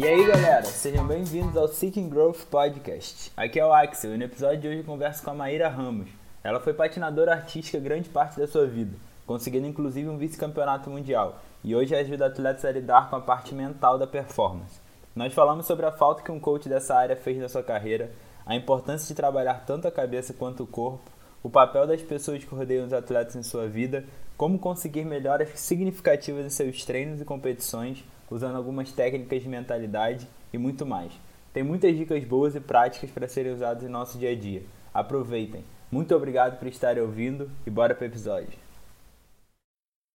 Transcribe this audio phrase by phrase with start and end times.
[0.00, 3.30] E aí galera, sejam bem-vindos ao Seeking Growth Podcast.
[3.36, 6.08] Aqui é o Axel e no episódio de hoje eu converso com a Maíra Ramos.
[6.42, 11.76] Ela foi patinadora artística grande parte da sua vida, conseguindo inclusive um vice-campeonato mundial, e
[11.76, 14.79] hoje ajuda atletas a lidar com a parte mental da performance.
[15.14, 18.12] Nós falamos sobre a falta que um coach dessa área fez na sua carreira,
[18.46, 21.10] a importância de trabalhar tanto a cabeça quanto o corpo,
[21.42, 24.04] o papel das pessoas que rodeiam os atletas em sua vida,
[24.36, 30.58] como conseguir melhoras significativas em seus treinos e competições, usando algumas técnicas de mentalidade e
[30.58, 31.12] muito mais.
[31.52, 34.62] Tem muitas dicas boas e práticas para serem usadas em nosso dia a dia.
[34.94, 35.64] Aproveitem!
[35.90, 38.59] Muito obrigado por estarem ouvindo e bora para o episódio.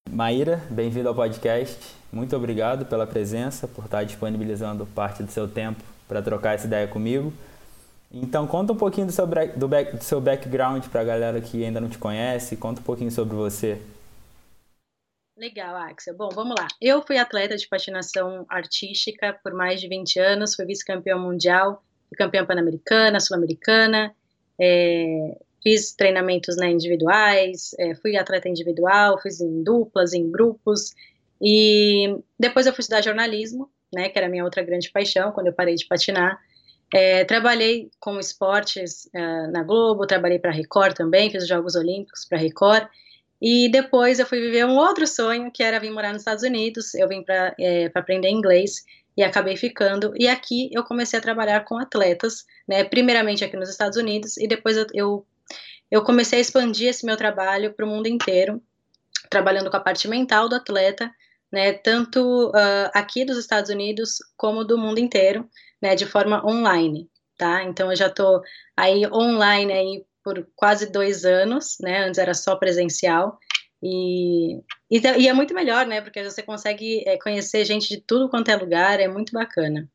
[0.10, 1.96] Maíra, bem-vindo ao podcast.
[2.12, 6.88] Muito obrigado pela presença, por estar disponibilizando parte do seu tempo para trocar essa ideia
[6.88, 7.34] comigo.
[8.12, 11.66] Então, conta um pouquinho do seu, do, back, do seu background para a galera que
[11.66, 13.82] ainda não te conhece, conta um pouquinho sobre você.
[15.38, 16.16] Legal, Axel.
[16.16, 16.68] Bom, vamos lá.
[16.80, 21.84] Eu fui atleta de patinação artística por mais de 20 anos, fui vice-campeã mundial,
[22.16, 24.16] campeã pan-americana, sul-americana,
[24.58, 30.92] é, fiz treinamentos né, individuais, é, fui atleta individual, fiz em duplas, em grupos,
[31.42, 35.48] e depois eu fui estudar jornalismo, né, que era a minha outra grande paixão, quando
[35.48, 36.40] eu parei de patinar.
[36.94, 42.26] É, trabalhei com esportes uh, na Globo, trabalhei para Record também, fiz os Jogos Olímpicos
[42.26, 42.88] para Record,
[43.42, 46.94] e depois eu fui viver um outro sonho, que era vir morar nos Estados Unidos.
[46.96, 48.84] Eu vim para é, aprender inglês
[49.18, 50.14] e acabei ficando.
[50.18, 52.84] E aqui eu comecei a trabalhar com atletas, né?
[52.84, 55.26] Primeiramente aqui nos Estados Unidos e depois eu, eu,
[55.90, 58.62] eu comecei a expandir esse meu trabalho para o mundo inteiro,
[59.30, 61.12] trabalhando com a parte mental do atleta,
[61.52, 61.74] né?
[61.74, 65.48] Tanto uh, aqui dos Estados Unidos como do mundo inteiro,
[65.82, 65.96] né?
[65.96, 67.64] De forma online, tá?
[67.64, 68.42] Então eu já estou
[68.76, 72.06] aí online aí por quase dois anos, né?
[72.06, 73.38] Antes era só presencial.
[73.82, 74.58] E,
[74.90, 76.02] e, e é muito melhor, né?
[76.02, 79.88] Porque você consegue é, conhecer gente de tudo quanto é lugar, é muito bacana.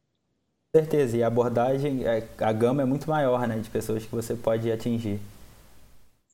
[0.72, 3.58] Com certeza, e a abordagem, é, a gama é muito maior, né?
[3.58, 5.20] De pessoas que você pode atingir.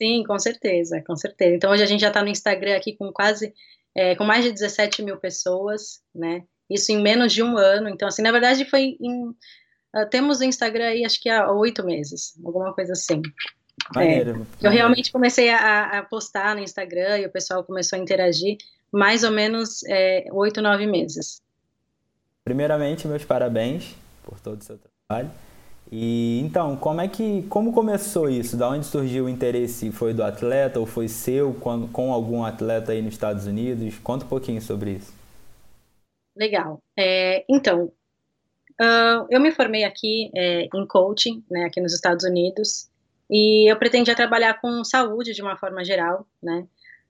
[0.00, 1.54] Sim, com certeza, com certeza.
[1.54, 3.52] Então hoje a gente já está no Instagram aqui com quase,
[3.94, 6.44] é, com mais de 17 mil pessoas, né?
[6.68, 7.88] Isso em menos de um ano.
[7.88, 9.28] Então, assim, na verdade foi em.
[9.94, 13.22] Uh, temos o Instagram aí acho que há oito meses, alguma coisa assim.
[13.94, 18.02] Maneiro, é, eu realmente comecei a, a, postar no Instagram e o pessoal começou a
[18.02, 18.56] interagir
[18.90, 21.40] mais ou menos é, oito, é, nove meses.
[22.44, 25.30] Primeiramente, meus parabéns por todo o seu trabalho.
[25.90, 28.56] E então, como é que como começou isso?
[28.56, 29.92] Da onde surgiu o interesse?
[29.92, 33.96] Foi do atleta ou foi seu com, com algum atleta aí nos Estados Unidos?
[33.98, 35.14] Conta um pouquinho sobre isso.
[36.36, 36.82] Legal.
[36.98, 37.84] É, então,
[38.80, 42.90] uh, eu me formei aqui é, em coaching, né, aqui nos Estados Unidos.
[43.30, 46.66] E eu pretendia trabalhar com saúde de uma forma geral, né?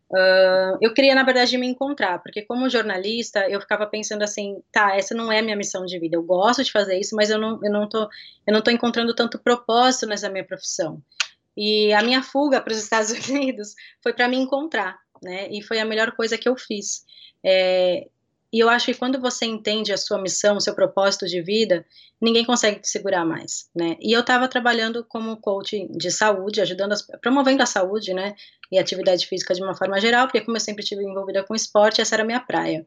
[0.09, 4.97] Uh, eu queria, na verdade, me encontrar, porque como jornalista, eu ficava pensando assim, tá,
[4.97, 7.59] essa não é minha missão de vida, eu gosto de fazer isso, mas eu não,
[7.63, 8.09] eu não, tô,
[8.47, 11.03] eu não tô encontrando tanto propósito nessa minha profissão.
[11.57, 15.81] E a minha fuga para os Estados Unidos foi para me encontrar, né, e foi
[15.81, 17.05] a melhor coisa que eu fiz.
[17.43, 18.07] É,
[18.57, 21.85] e eu acho que quando você entende a sua missão, o seu propósito de vida,
[22.19, 23.99] ninguém consegue te segurar mais, né?
[24.01, 28.35] E eu estava trabalhando como coach de saúde, ajudando, as, promovendo a saúde, né?
[28.73, 32.01] E atividade física de uma forma geral, porque como eu sempre estive envolvida com esporte,
[32.01, 32.87] essa era a minha praia.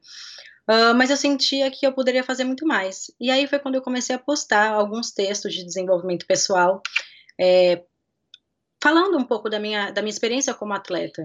[0.68, 3.12] Uh, mas eu sentia que eu poderia fazer muito mais.
[3.20, 6.82] E aí foi quando eu comecei a postar alguns textos de desenvolvimento pessoal,
[7.40, 7.84] é,
[8.82, 11.24] falando um pouco da minha, da minha experiência como atleta.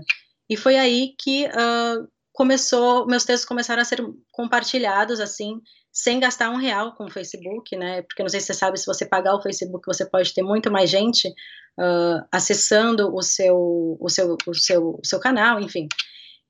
[0.50, 5.62] E foi aí que uh, começou, meus textos começaram a ser compartilhados assim,
[5.92, 8.02] sem gastar um real com o Facebook, né?
[8.02, 10.68] Porque não sei se você sabe, se você pagar o Facebook, você pode ter muito
[10.68, 15.86] mais gente uh, acessando o seu, o seu, o seu, o seu canal, enfim.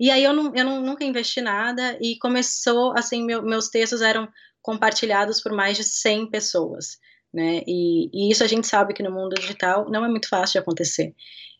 [0.00, 4.00] E aí eu, não, eu não, nunca investi nada e começou, assim, meu, meus textos
[4.00, 4.26] eram
[4.62, 6.98] compartilhados por mais de 100 pessoas,
[7.32, 7.60] né?
[7.66, 10.58] E, e isso a gente sabe que no mundo digital não é muito fácil de
[10.60, 11.14] acontecer.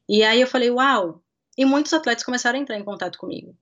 [0.09, 1.23] E aí eu falei, uau!
[1.59, 3.55] E muitos atletas começaram a entrar em contato comigo.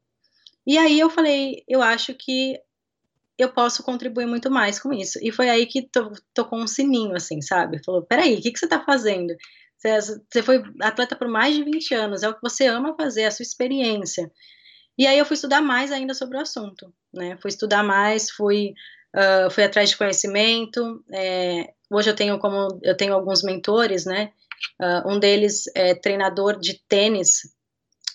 [0.67, 2.59] E aí eu falei, eu acho que
[3.39, 5.19] eu posso contribuir muito mais com isso.
[5.23, 7.83] E foi aí que to, tocou um sininho, assim, sabe?
[7.85, 9.35] Falou, peraí, o que, que você está fazendo?
[9.77, 13.23] Você, você foi atleta por mais de 20 anos, é o que você ama fazer,
[13.23, 14.31] é a sua experiência.
[14.97, 17.37] E aí eu fui estudar mais ainda sobre o assunto, né?
[17.41, 18.75] Fui estudar mais, fui,
[19.17, 21.03] uh, fui atrás de conhecimento.
[21.11, 24.33] É, hoje eu tenho como eu tenho alguns mentores, né?
[24.81, 27.41] Uh, um deles é treinador de tênis,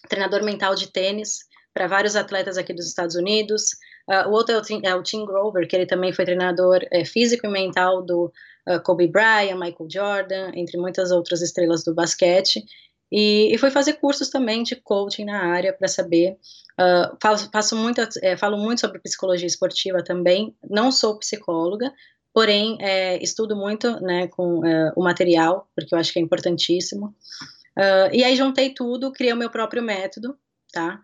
[0.08, 1.40] treinador mental de tênis,
[1.78, 3.74] para vários atletas aqui dos Estados Unidos.
[4.10, 7.06] Uh, o outro é o, é o, Tim, Grover, que ele também foi treinador é,
[7.06, 8.34] físico e mental do
[8.68, 12.66] uh, Kobe Bryant, Michael Jordan, entre muitas outras estrelas do basquete.
[13.12, 16.40] E, e foi fazer cursos também de coaching na área para saber.
[16.82, 20.56] Uh, faço, faço muito, é, falo muito sobre psicologia esportiva também.
[20.68, 21.94] Não sou psicóloga,
[22.34, 27.14] porém é, estudo muito né, com uh, o material, porque eu acho que é importantíssimo.
[28.12, 30.36] E aí juntei tudo, criei o meu próprio método,
[30.74, 31.00] tá?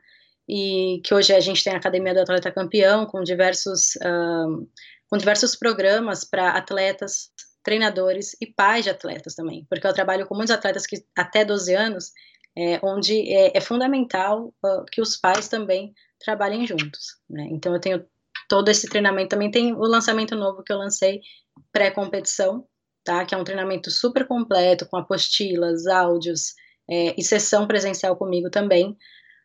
[0.47, 4.67] E que hoje a gente tem a Academia do Atleta Campeão, com diversos, uh,
[5.09, 7.31] com diversos programas para atletas,
[7.63, 11.73] treinadores e pais de atletas também, porque eu trabalho com muitos atletas que até 12
[11.73, 12.11] anos,
[12.57, 14.53] é, onde é, é fundamental
[14.91, 17.47] que os pais também trabalhem juntos, né?
[17.51, 18.05] Então eu tenho
[18.47, 19.29] todo esse treinamento.
[19.29, 21.21] Também tem o lançamento novo que eu lancei
[21.71, 22.67] pré-competição,
[23.03, 23.25] tá?
[23.25, 26.53] Que é um treinamento super completo, com apostilas, áudios
[26.89, 28.95] é, e sessão presencial comigo também,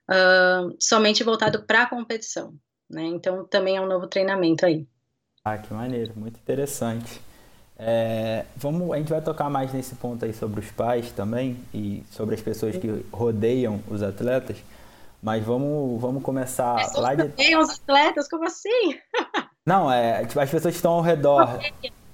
[0.08, 2.54] uh, somente voltado para a competição,
[2.88, 3.04] né?
[3.04, 4.86] Então também é um novo treinamento aí.
[5.44, 7.20] Ah, que maneiro, muito interessante.
[7.80, 12.02] É, vamos, a gente vai tocar mais nesse ponto aí sobre os pais também e
[12.10, 14.56] sobre as pessoas que rodeiam os atletas.
[15.22, 17.28] Mas vamos, vamos começar pessoas lá de.
[17.30, 18.96] Tem os atletas, como assim?
[19.66, 21.60] Não, é, tipo, as pessoas estão ao redor.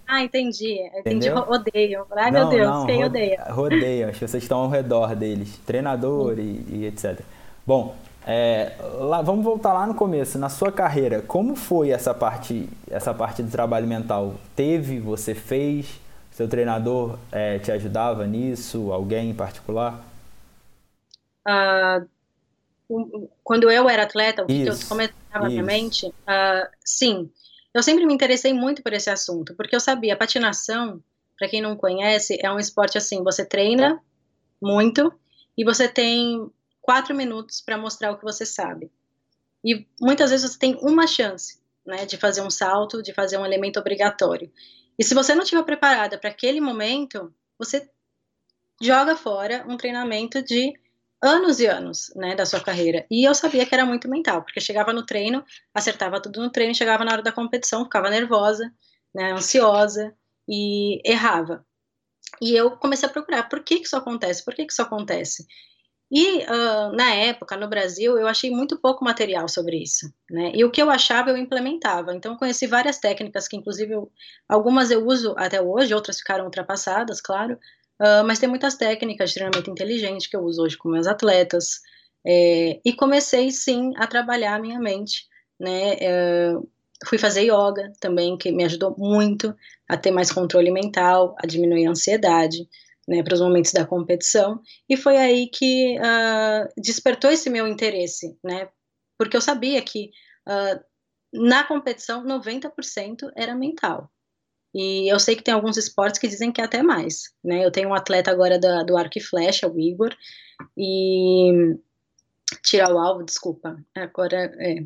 [0.06, 0.78] Ah, entendi.
[0.98, 2.06] Entendi, odeio.
[2.10, 3.44] Ai, não, meu Deus, não, quem odeia?
[3.50, 7.20] Rodeia, as pessoas estão ao redor deles, treinador e, e, etc.
[7.66, 7.96] Bom,
[8.26, 13.12] é, lá, vamos voltar lá no começo, na sua carreira, como foi essa parte, essa
[13.14, 14.34] parte do trabalho mental?
[14.56, 16.00] Teve, você fez?
[16.30, 18.92] Seu treinador é, te ajudava nisso?
[18.92, 20.04] Alguém em particular?
[21.46, 22.08] Uh,
[23.42, 27.30] quando eu era atleta, o que eu começava na mente, uh, sim,
[27.72, 31.00] eu sempre me interessei muito por esse assunto, porque eu sabia, patinação,
[31.38, 34.00] para quem não conhece, é um esporte assim, você treina
[34.60, 35.12] muito
[35.56, 36.50] e você tem
[36.84, 38.92] quatro minutos para mostrar o que você sabe.
[39.64, 43.46] E muitas vezes você tem uma chance, né, de fazer um salto, de fazer um
[43.46, 44.52] elemento obrigatório.
[44.98, 47.88] E se você não estiver preparada para aquele momento, você
[48.82, 50.74] joga fora um treinamento de
[51.22, 53.06] anos e anos, né, da sua carreira.
[53.10, 55.42] E eu sabia que era muito mental, porque chegava no treino,
[55.72, 58.70] acertava tudo no treino, chegava na hora da competição, ficava nervosa,
[59.14, 60.14] né, ansiosa
[60.46, 61.64] e errava.
[62.42, 64.44] E eu comecei a procurar, por que que isso acontece?
[64.44, 65.46] Por que que isso acontece?
[66.10, 70.52] E uh, na época, no Brasil, eu achei muito pouco material sobre isso, né?
[70.54, 72.14] E o que eu achava, eu implementava.
[72.14, 74.12] Então, conheci várias técnicas que, inclusive, eu,
[74.48, 77.58] algumas eu uso até hoje, outras ficaram ultrapassadas, claro,
[78.00, 81.80] Uh, mas tem muitas técnicas de treinamento inteligente que eu uso hoje com meus atletas.
[82.26, 85.26] É, e comecei sim a trabalhar a minha mente,
[85.60, 85.96] né?
[86.00, 86.54] É,
[87.06, 89.54] fui fazer yoga também, que me ajudou muito
[89.88, 92.68] a ter mais controle mental, a diminuir a ansiedade,
[93.08, 94.60] né, para os momentos da competição.
[94.88, 98.68] E foi aí que uh, despertou esse meu interesse, né?
[99.18, 100.10] Porque eu sabia que
[100.48, 100.80] uh,
[101.32, 104.10] na competição 90% era mental.
[104.74, 107.64] E eu sei que tem alguns esportes que dizem que é até mais, né?
[107.64, 110.14] Eu tenho um atleta agora da, do arco e flecha, o Igor,
[110.76, 111.76] e
[112.62, 114.80] tirar o alvo, desculpa, agora é.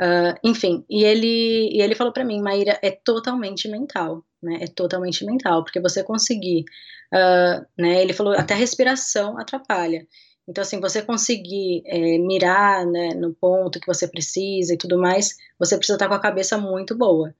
[0.00, 4.58] Uh, enfim, e ele, e ele falou para mim, Maíra, é totalmente mental, né?
[4.62, 6.64] É totalmente mental, porque você conseguir,
[7.12, 8.02] uh, né?
[8.02, 10.06] Ele falou até a respiração atrapalha.
[10.48, 15.36] Então, assim, você conseguir é, mirar né, no ponto que você precisa e tudo mais,
[15.58, 17.34] você precisa estar com a cabeça muito boa.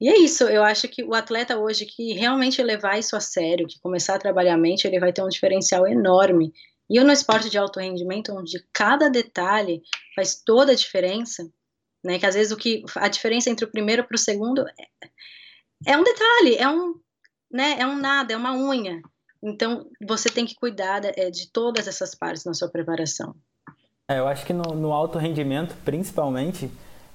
[0.00, 3.68] E é isso, eu acho que o atleta hoje que realmente levar isso a sério,
[3.68, 6.52] que começar a trabalhar a mente, ele vai ter um diferencial enorme.
[6.90, 9.80] E no esporte de alto rendimento, onde cada detalhe
[10.16, 11.48] faz toda a diferença,
[12.04, 12.18] né?
[12.18, 14.88] Que às vezes o que a diferença entre o primeiro para o segundo é,
[15.86, 16.94] é um detalhe, é um,
[17.50, 17.76] né?
[17.78, 19.00] É um nada, é uma unha.
[19.42, 23.34] Então você tem que cuidar de, é, de todas essas partes na sua preparação.
[24.08, 26.70] É, eu acho que no, no alto rendimento, principalmente,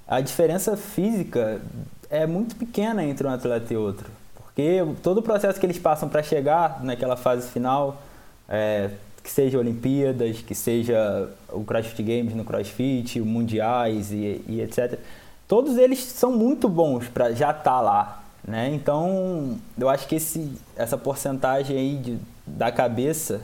[0.07, 1.61] a diferença física
[2.09, 4.09] é muito pequena entre um atleta e outro.
[4.35, 8.01] Porque todo o processo que eles passam para chegar naquela fase final,
[8.47, 8.91] é,
[9.23, 14.99] que seja Olimpíadas, que seja o CrossFit Games no CrossFit, Mundiais e, e etc.,
[15.47, 18.23] todos eles são muito bons para já estar tá lá.
[18.47, 18.73] Né?
[18.73, 23.41] Então, eu acho que esse, essa porcentagem aí de, da cabeça,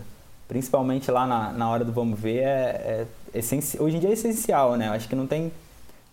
[0.48, 3.84] principalmente lá na, na hora do vamos ver, é, é essencial.
[3.84, 4.88] Hoje em dia é essencial, né?
[4.88, 5.52] Eu acho que não tem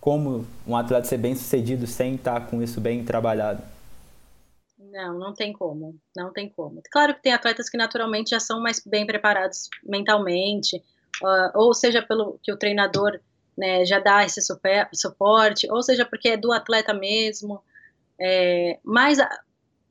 [0.00, 3.62] como um atleta ser bem sucedido sem estar com isso bem trabalhado?
[4.76, 6.82] Não, não tem como, não tem como.
[6.90, 10.76] Claro que tem atletas que naturalmente já são mais bem preparados mentalmente,
[11.22, 13.20] uh, ou seja, pelo que o treinador
[13.56, 17.62] né, já dá esse suporte, ou seja, porque é do atleta mesmo.
[18.20, 19.18] É, mas,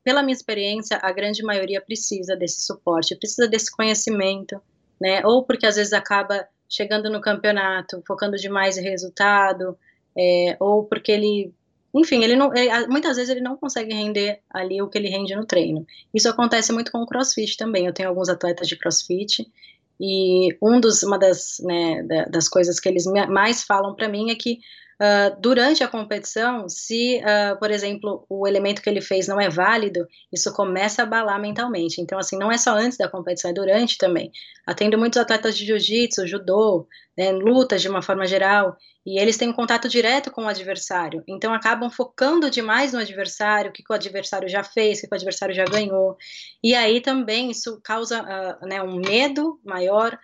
[0.03, 4.61] pela minha experiência, a grande maioria precisa desse suporte, precisa desse conhecimento,
[5.01, 5.25] né?
[5.25, 9.77] Ou porque às vezes acaba chegando no campeonato, focando demais em resultado,
[10.17, 11.53] é, ou porque ele
[11.93, 15.35] enfim, ele não, ele, muitas vezes ele não consegue render ali o que ele rende
[15.35, 15.85] no treino.
[16.13, 17.85] Isso acontece muito com o CrossFit também.
[17.85, 19.51] Eu tenho alguns atletas de CrossFit
[19.99, 24.35] e um dos, uma das, né, das coisas que eles mais falam para mim é
[24.35, 24.59] que
[25.01, 29.49] Uh, durante a competição, se, uh, por exemplo, o elemento que ele fez não é
[29.49, 32.01] válido, isso começa a abalar mentalmente.
[32.01, 34.29] Então, assim, não é só antes da competição, é durante também.
[34.67, 36.85] Atendo muitos atletas de jiu-jitsu, judô,
[37.17, 38.75] né, lutas de uma forma geral,
[39.05, 41.23] e eles têm um contato direto com o adversário.
[41.25, 45.07] Então, acabam focando demais no adversário, o que, que o adversário já fez, o que,
[45.07, 46.17] que o adversário já ganhou.
[46.61, 50.19] E aí também isso causa uh, né, um medo maior,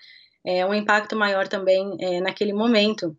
[0.45, 3.17] é, um impacto maior também é, naquele momento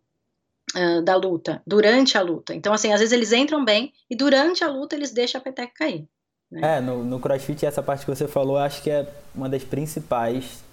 [1.03, 2.53] da luta, durante a luta.
[2.53, 5.71] Então, assim, às vezes eles entram bem e durante a luta eles deixam a peteca
[5.73, 6.07] cair.
[6.51, 6.77] Né?
[6.77, 10.63] É, no, no crossfit, essa parte que você falou, acho que é uma das principais.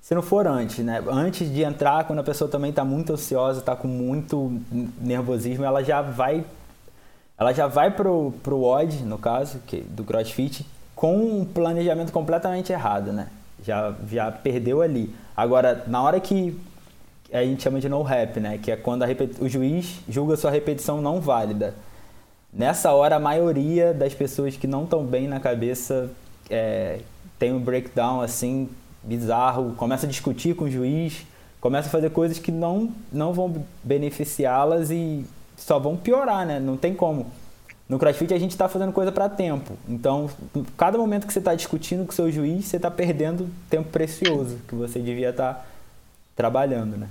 [0.00, 1.02] Se não for antes, né?
[1.10, 4.60] Antes de entrar, quando a pessoa também está muito ansiosa, está com muito
[5.00, 6.44] nervosismo, ela já vai.
[7.36, 12.72] Ela já vai pro, pro odd, no caso, que, do crossfit, com um planejamento completamente
[12.72, 13.28] errado, né?
[13.62, 15.14] Já, já perdeu ali.
[15.36, 16.58] Agora, na hora que
[17.32, 18.58] a gente chama de no rap, né?
[18.58, 19.04] Que é quando
[19.40, 21.74] o juiz julga sua repetição não válida.
[22.52, 26.10] Nessa hora, a maioria das pessoas que não estão bem na cabeça
[26.48, 27.00] é,
[27.38, 28.68] tem um breakdown assim
[29.02, 31.26] bizarro, começa a discutir com o juiz,
[31.60, 35.24] começa a fazer coisas que não, não vão beneficiá-las e
[35.56, 36.58] só vão piorar, né?
[36.58, 37.26] Não tem como.
[37.88, 39.74] No CrossFit a gente está fazendo coisa para tempo.
[39.88, 40.30] Então,
[40.76, 44.58] cada momento que você está discutindo com o seu juiz, você está perdendo tempo precioso
[44.68, 45.64] que você devia estar tá
[46.36, 47.08] trabalhando, né?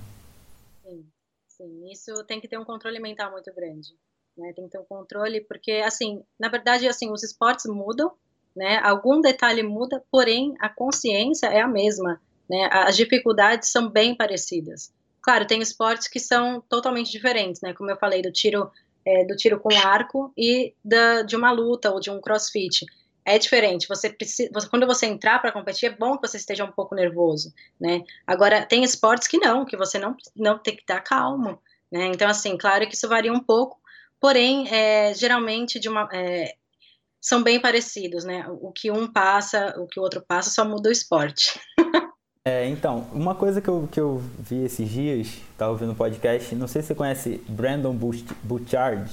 [1.58, 1.92] Sim.
[1.92, 3.96] Isso tem que ter um controle mental muito grande.
[4.38, 4.54] Né?
[4.54, 8.12] Tem que ter um controle, porque, assim, na verdade, assim, os esportes mudam,
[8.56, 8.78] né?
[8.84, 12.70] Algum detalhe muda, porém, a consciência é a mesma, né?
[12.72, 14.94] As dificuldades são bem parecidas.
[15.22, 17.74] Claro, tem esportes que são totalmente diferentes, né?
[17.74, 18.72] Como eu falei, do tiro,
[19.06, 22.86] é, do tiro com arco e da, de uma luta ou de um crossfit
[23.28, 23.90] é diferente.
[23.90, 26.96] Você precisa, você, quando você entrar para competir, é bom que você esteja um pouco
[26.96, 28.02] nervoso, né?
[28.26, 31.60] Agora tem esportes que não, que você não não tem que estar calmo,
[31.92, 32.06] né?
[32.06, 33.78] Então assim, claro que isso varia um pouco,
[34.18, 36.56] porém, é, geralmente de uma é,
[37.20, 38.46] são bem parecidos, né?
[38.62, 41.60] O que um passa, o que o outro passa, só muda o esporte.
[42.48, 46.56] É, então, uma coisa que eu, que eu vi esses dias, estava ouvindo no podcast,
[46.56, 47.94] não sei se você conhece Brandon
[48.42, 49.12] Bouchard.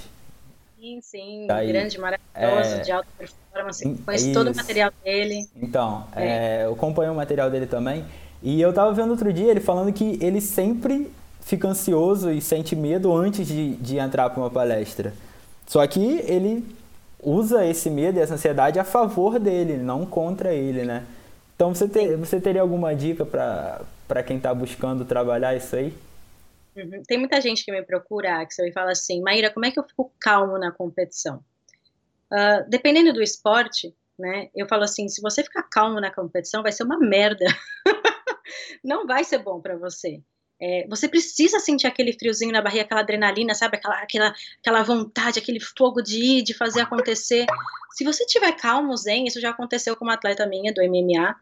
[0.84, 2.80] Sim, sim, tá grande, maravilhoso, é...
[2.80, 3.96] de alta performance.
[4.04, 5.48] Conheço todo o material dele.
[5.56, 6.26] Então, é.
[6.26, 8.04] É, eu acompanho o material dele também.
[8.42, 11.10] E eu tava vendo outro dia ele falando que ele sempre
[11.40, 15.14] fica ansioso e sente medo antes de, de entrar para uma palestra.
[15.66, 16.62] Só que ele
[17.22, 21.04] usa esse medo e essa ansiedade a favor dele, não contra ele, né?
[21.56, 25.94] Então você, ter, você teria alguma dica para quem está buscando trabalhar isso aí?
[26.76, 27.02] Uhum.
[27.06, 29.84] Tem muita gente que me procura, Axel, e fala assim, Maíra, como é que eu
[29.84, 31.44] fico calmo na competição?
[32.32, 36.72] Uh, dependendo do esporte, né, eu falo assim, se você ficar calmo na competição, vai
[36.72, 37.46] ser uma merda.
[38.82, 40.20] Não vai ser bom para você.
[40.60, 43.76] É, você precisa sentir aquele friozinho na barriga, aquela adrenalina, sabe?
[43.76, 47.44] Aquela, aquela, aquela vontade, aquele fogo de ir, de fazer acontecer.
[47.92, 51.36] Se você tiver calmo, zen, isso já aconteceu com uma atleta minha do MMA,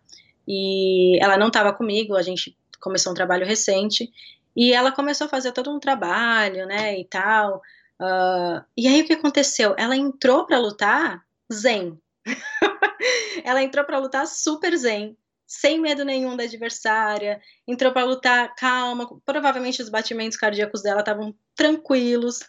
[0.48, 4.10] e ela não estava comigo, a gente começou um trabalho recente,
[4.56, 7.62] e ela começou a fazer todo um trabalho, né, e tal.
[8.00, 9.74] Uh, e aí o que aconteceu?
[9.78, 11.98] Ela entrou para lutar zen.
[13.44, 15.16] ela entrou para lutar super zen,
[15.46, 17.40] sem medo nenhum da adversária.
[17.66, 19.08] Entrou para lutar calma.
[19.24, 22.40] Provavelmente os batimentos cardíacos dela estavam tranquilos.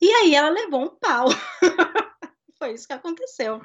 [0.00, 1.28] E aí ela levou um pau.
[2.58, 3.60] Foi isso que aconteceu.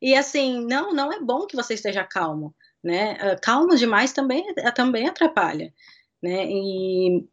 [0.00, 3.14] E assim, não, não é bom que você esteja calmo, né?
[3.14, 5.72] Uh, calmo demais também, também atrapalha
[6.22, 6.46] né?
[6.48, 7.26] E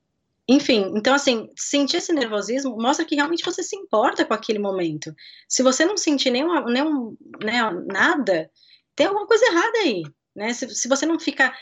[0.47, 5.13] enfim, então assim, sentir esse nervosismo mostra que realmente você se importa com aquele momento.
[5.47, 8.51] Se você não sentir nenhuma, nenhum, né, nada,
[8.95, 10.03] tem alguma coisa errada aí,
[10.35, 10.53] né?
[10.53, 11.53] Se, se você não fica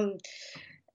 [0.00, 0.16] um,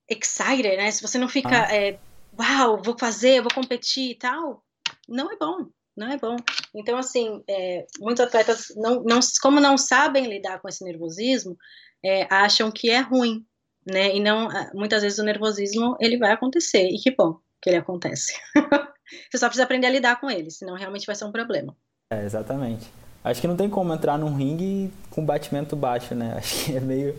[0.09, 0.91] excited, né?
[0.91, 1.75] Se você não fica, ah.
[1.75, 1.99] é,
[2.37, 4.63] uau, vou fazer, vou competir e tal,
[5.07, 6.35] não é bom, não é bom.
[6.75, 11.57] Então, assim, é, muitos atletas, não, não, como não sabem lidar com esse nervosismo,
[12.03, 13.45] é, acham que é ruim,
[13.91, 14.15] né?
[14.15, 17.77] E não, ah, muitas vezes o nervosismo ele vai acontecer e que bom que ele
[17.77, 18.33] acontece.
[19.29, 21.75] Você só precisa aprender a lidar com ele, senão realmente vai ser um problema.
[22.11, 22.87] É, exatamente.
[23.23, 26.35] Acho que não tem como entrar num ringue com batimento baixo, né?
[26.37, 27.15] Acho que é meio.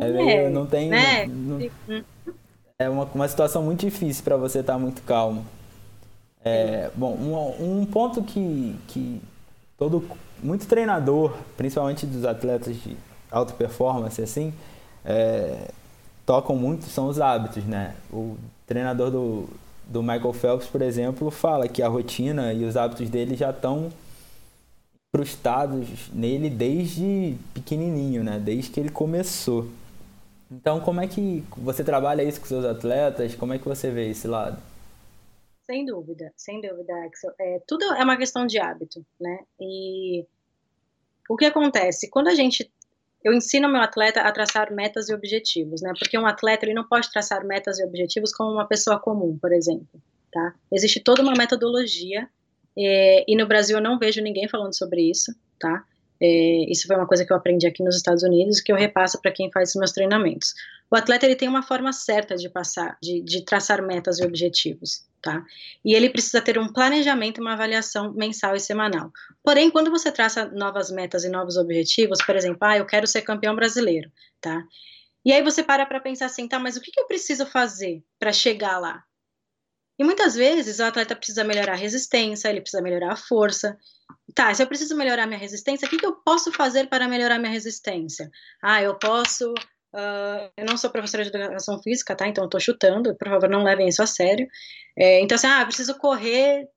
[0.00, 0.50] É, é meio.
[0.50, 0.88] Não tem.
[0.88, 1.26] Né?
[1.26, 1.58] Não,
[2.78, 5.44] é uma, uma situação muito difícil para você estar tá muito calmo.
[6.42, 9.20] É, bom, um, um ponto que, que
[9.76, 10.02] todo
[10.42, 12.96] muito treinador, principalmente dos atletas de
[13.30, 14.54] alta performance, assim,
[15.04, 15.70] é,
[16.26, 17.96] tocam muito são os hábitos, né?
[18.12, 19.48] O treinador do,
[19.86, 23.90] do Michael Phelps, por exemplo, fala que a rotina e os hábitos dele já estão
[25.12, 28.38] incrustados nele desde pequenininho, né?
[28.38, 29.68] Desde que ele começou.
[30.50, 33.34] Então, como é que você trabalha isso com seus atletas?
[33.34, 34.60] Como é que você vê esse lado?
[35.64, 37.32] Sem dúvida, sem dúvida, Axel.
[37.38, 39.38] É, tudo é uma questão de hábito, né?
[39.60, 40.26] E
[41.28, 42.10] o que acontece?
[42.10, 42.68] Quando a gente
[43.22, 45.92] eu ensino meu atleta a traçar metas e objetivos, né?
[45.98, 49.52] Porque um atleta ele não pode traçar metas e objetivos como uma pessoa comum, por
[49.52, 50.00] exemplo,
[50.32, 50.54] tá?
[50.72, 52.28] Existe toda uma metodologia
[52.76, 55.84] é, e no Brasil eu não vejo ninguém falando sobre isso, tá?
[56.22, 59.20] É, isso foi uma coisa que eu aprendi aqui nos Estados Unidos que eu repasso
[59.20, 60.54] para quem faz os meus treinamentos.
[60.90, 65.06] O atleta ele tem uma forma certa de passar, de, de traçar metas e objetivos,
[65.22, 65.44] tá?
[65.84, 69.10] E ele precisa ter um planejamento uma avaliação mensal e semanal.
[69.42, 73.22] Porém, quando você traça novas metas e novos objetivos, por exemplo, ah, eu quero ser
[73.22, 74.10] campeão brasileiro,
[74.40, 74.62] tá?
[75.24, 78.02] E aí você para para pensar assim, tá, mas o que, que eu preciso fazer
[78.18, 79.04] para chegar lá?
[79.98, 83.76] E muitas vezes o atleta precisa melhorar a resistência, ele precisa melhorar a força.
[84.34, 87.38] Tá, se eu preciso melhorar minha resistência, o que, que eu posso fazer para melhorar
[87.38, 88.30] minha resistência?
[88.62, 89.52] Ah, eu posso
[89.92, 92.28] Uh, eu não sou professora de educação física, tá?
[92.28, 94.46] Então eu tô chutando, por favor, não levem isso a sério.
[94.96, 96.68] É, então, assim, ah, preciso correr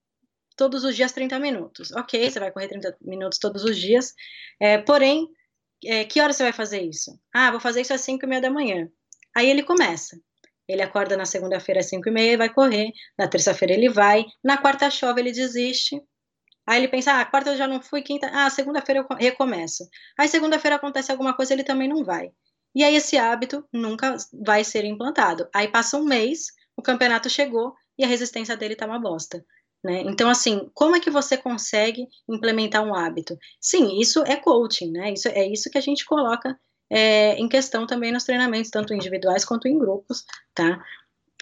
[0.57, 1.91] todos os dias 30 minutos.
[1.91, 4.13] Ok, você vai correr 30 minutos todos os dias.
[4.59, 5.27] É, porém,
[5.85, 7.19] é, que hora você vai fazer isso?
[7.33, 8.89] Ah, vou fazer isso às 5 e meia da manhã.
[9.35, 10.17] Aí ele começa.
[10.67, 12.91] Ele acorda na segunda-feira às 5 e meia e vai correr.
[13.17, 14.25] Na terça-feira ele vai.
[14.43, 16.01] Na quarta chove, ele desiste.
[16.65, 19.87] Aí ele pensa, ah, quarta eu já não fui, quinta, ah, segunda-feira eu recomeço.
[20.17, 22.31] Aí segunda-feira acontece alguma coisa, ele também não vai.
[22.75, 25.47] E aí esse hábito nunca vai ser implantado.
[25.53, 29.45] Aí passa um mês, o campeonato chegou e a resistência dele tá uma bosta.
[29.83, 30.01] Né?
[30.05, 33.37] Então, assim, como é que você consegue implementar um hábito?
[33.59, 35.11] Sim, isso é coaching, né?
[35.11, 36.57] Isso, é isso que a gente coloca
[36.89, 40.81] é, em questão também nos treinamentos, tanto individuais quanto em grupos, tá?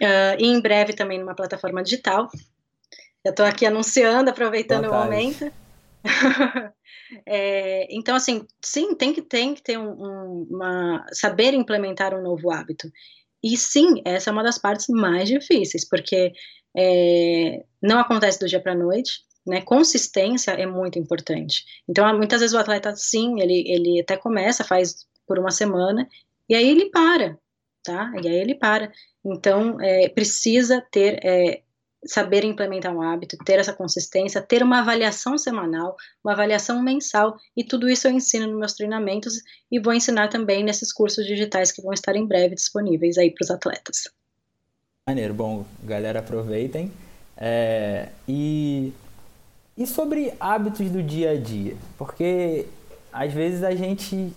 [0.01, 2.29] Uh, e em breve também numa plataforma digital.
[3.23, 5.51] Eu estou aqui anunciando, aproveitando o momento.
[7.25, 11.05] É, então, assim, sim, tem que, tem que ter um, um, uma.
[11.11, 12.91] saber implementar um novo hábito.
[13.43, 16.31] E sim, essa é uma das partes mais difíceis, porque
[16.77, 19.61] é, não acontece do dia para a noite, né?
[19.61, 21.63] Consistência é muito importante.
[21.87, 26.07] Então, muitas vezes o atleta, sim, ele, ele até começa, faz por uma semana,
[26.47, 27.37] e aí ele para,
[27.83, 28.11] tá?
[28.21, 28.91] E aí ele para.
[29.25, 31.61] Então, é, precisa ter é,
[32.03, 37.63] saber implementar um hábito, ter essa consistência, ter uma avaliação semanal, uma avaliação mensal, e
[37.63, 41.81] tudo isso eu ensino nos meus treinamentos e vou ensinar também nesses cursos digitais que
[41.81, 44.09] vão estar em breve disponíveis aí para os atletas.
[45.07, 46.91] Maneiro, bom, galera, aproveitem.
[47.37, 48.93] É, e,
[49.77, 51.75] e sobre hábitos do dia a dia?
[51.97, 52.65] Porque
[53.11, 54.33] às vezes a gente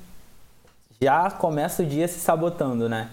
[1.01, 3.11] já começa o dia se sabotando, né?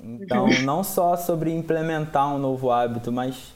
[0.00, 3.54] Então, não só sobre implementar um novo hábito, mas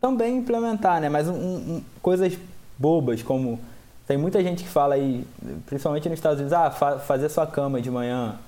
[0.00, 1.08] também implementar, né?
[1.08, 2.36] Mas um, um, coisas
[2.78, 3.60] bobas, como
[4.06, 5.24] tem muita gente que fala aí,
[5.66, 8.38] principalmente nos Estados Unidos, ah, fa fazer sua cama de manhã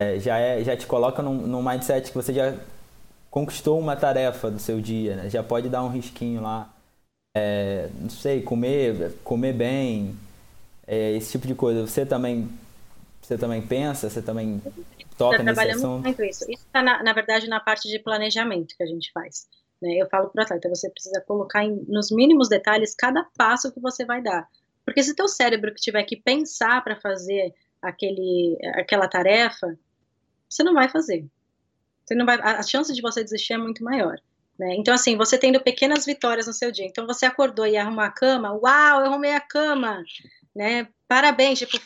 [0.00, 2.54] é, já, é, já te coloca num, num mindset que você já
[3.30, 5.30] conquistou uma tarefa do seu dia, né?
[5.30, 6.70] Já pode dar um risquinho lá.
[7.36, 10.16] É, não sei, comer, comer bem,
[10.86, 11.86] é, esse tipo de coisa.
[11.86, 12.48] Você também,
[13.20, 14.62] você também pensa, você também
[15.18, 16.04] toca nesse assunto?
[16.04, 16.44] Muito isso.
[16.44, 19.48] Isso está, na, na verdade, na parte de planejamento que a gente faz.
[19.84, 19.98] Né?
[19.98, 23.78] Eu falo para o atleta, você precisa colocar em, nos mínimos detalhes cada passo que
[23.78, 24.48] você vai dar.
[24.82, 29.78] Porque se teu cérebro tiver que pensar para fazer aquele, aquela tarefa,
[30.48, 31.26] você não vai fazer.
[32.02, 34.18] Você não vai, a chance de você desistir é muito maior.
[34.58, 34.74] Né?
[34.76, 36.86] Então, assim, você tendo pequenas vitórias no seu dia.
[36.86, 40.02] Então, você acordou e arrumou a cama, uau, eu arrumei a cama,
[40.54, 40.88] né?
[41.08, 41.78] Parabéns, tipo,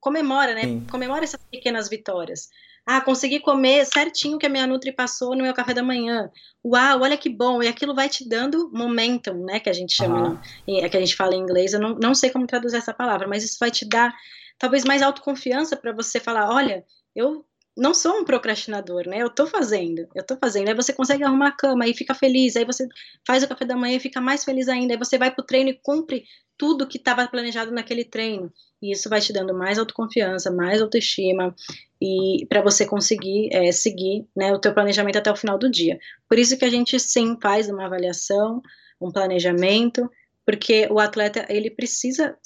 [0.00, 0.62] comemora, né?
[0.62, 0.86] Sim.
[0.90, 2.48] Comemora essas pequenas vitórias.
[2.90, 6.30] Ah, consegui comer certinho que a minha Nutri passou no meu café da manhã.
[6.64, 7.62] Uau, olha que bom.
[7.62, 9.60] E aquilo vai te dando momentum, né?
[9.60, 11.74] Que a gente chama, é que a gente fala em inglês.
[11.74, 14.16] Eu não, não sei como traduzir essa palavra, mas isso vai te dar
[14.58, 16.82] talvez mais autoconfiança para você falar: olha,
[17.14, 17.44] eu
[17.76, 19.18] não sou um procrastinador, né?
[19.18, 20.68] Eu tô fazendo, eu tô fazendo.
[20.68, 22.56] Aí você consegue arrumar a cama e fica feliz.
[22.56, 22.88] Aí você
[23.26, 24.94] faz o café da manhã e fica mais feliz ainda.
[24.94, 26.24] Aí você vai pro treino e cumpre
[26.56, 28.50] tudo que estava planejado naquele treino.
[28.80, 31.54] E isso vai te dando mais autoconfiança, mais autoestima
[32.00, 35.98] e para você conseguir é, seguir né, o teu planejamento até o final do dia.
[36.28, 38.62] Por isso que a gente sim faz uma avaliação,
[39.00, 40.08] um planejamento,
[40.46, 42.36] porque o atleta ele precisa,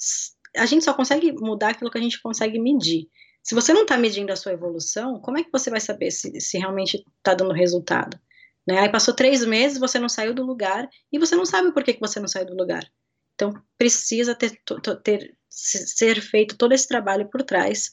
[0.57, 3.07] a gente só consegue mudar aquilo que a gente consegue medir.
[3.43, 6.39] Se você não está medindo a sua evolução, como é que você vai saber se,
[6.39, 8.19] se realmente está dando resultado?
[8.65, 8.79] Né?
[8.79, 11.93] Aí passou três meses, você não saiu do lugar e você não sabe por que,
[11.93, 12.89] que você não saiu do lugar.
[13.35, 14.57] Então precisa ter,
[15.03, 17.89] ter ser feito todo esse trabalho por trás,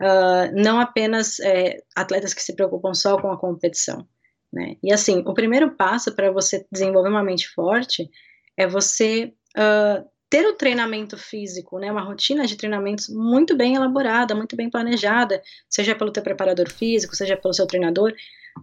[0.00, 4.06] uh, não apenas é, atletas que se preocupam só com a competição.
[4.52, 4.76] né?
[4.82, 8.08] E assim, o primeiro passo para você desenvolver uma mente forte
[8.56, 14.34] é você uh, ter o treinamento físico, né, uma rotina de treinamentos muito bem elaborada,
[14.34, 18.14] muito bem planejada, seja pelo teu preparador físico, seja pelo seu treinador,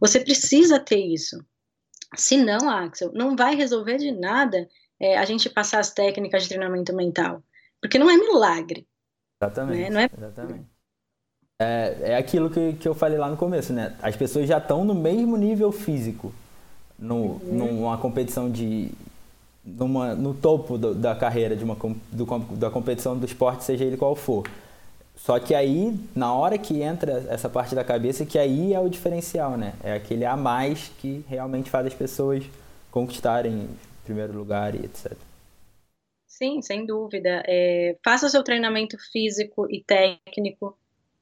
[0.02, 1.38] você precisa ter isso.
[2.16, 4.68] Se não, Axel, não vai resolver de nada
[5.00, 7.44] é, a gente passar as técnicas de treinamento mental,
[7.82, 8.88] porque não é milagre.
[9.42, 9.82] Exatamente.
[9.82, 9.90] Né?
[9.90, 10.10] Não é...
[10.16, 10.66] Exatamente.
[11.62, 13.96] É, é aquilo que, que eu falei lá no começo, né?
[14.02, 16.34] As pessoas já estão no mesmo nível físico,
[16.98, 17.40] no, uhum.
[17.44, 18.90] numa competição de.
[19.66, 21.76] Numa, no topo do, da carreira de uma,
[22.12, 24.48] do, da competição do esporte, seja ele qual for.
[25.18, 28.88] Só que aí, na hora que entra essa parte da cabeça, que aí é o
[28.88, 29.74] diferencial, né?
[29.84, 32.46] É aquele a mais que realmente faz as pessoas
[32.90, 33.68] conquistarem
[34.06, 35.12] primeiro lugar e etc.
[36.40, 37.44] Sim, sem dúvida.
[37.46, 40.78] É, faça o seu treinamento físico e técnico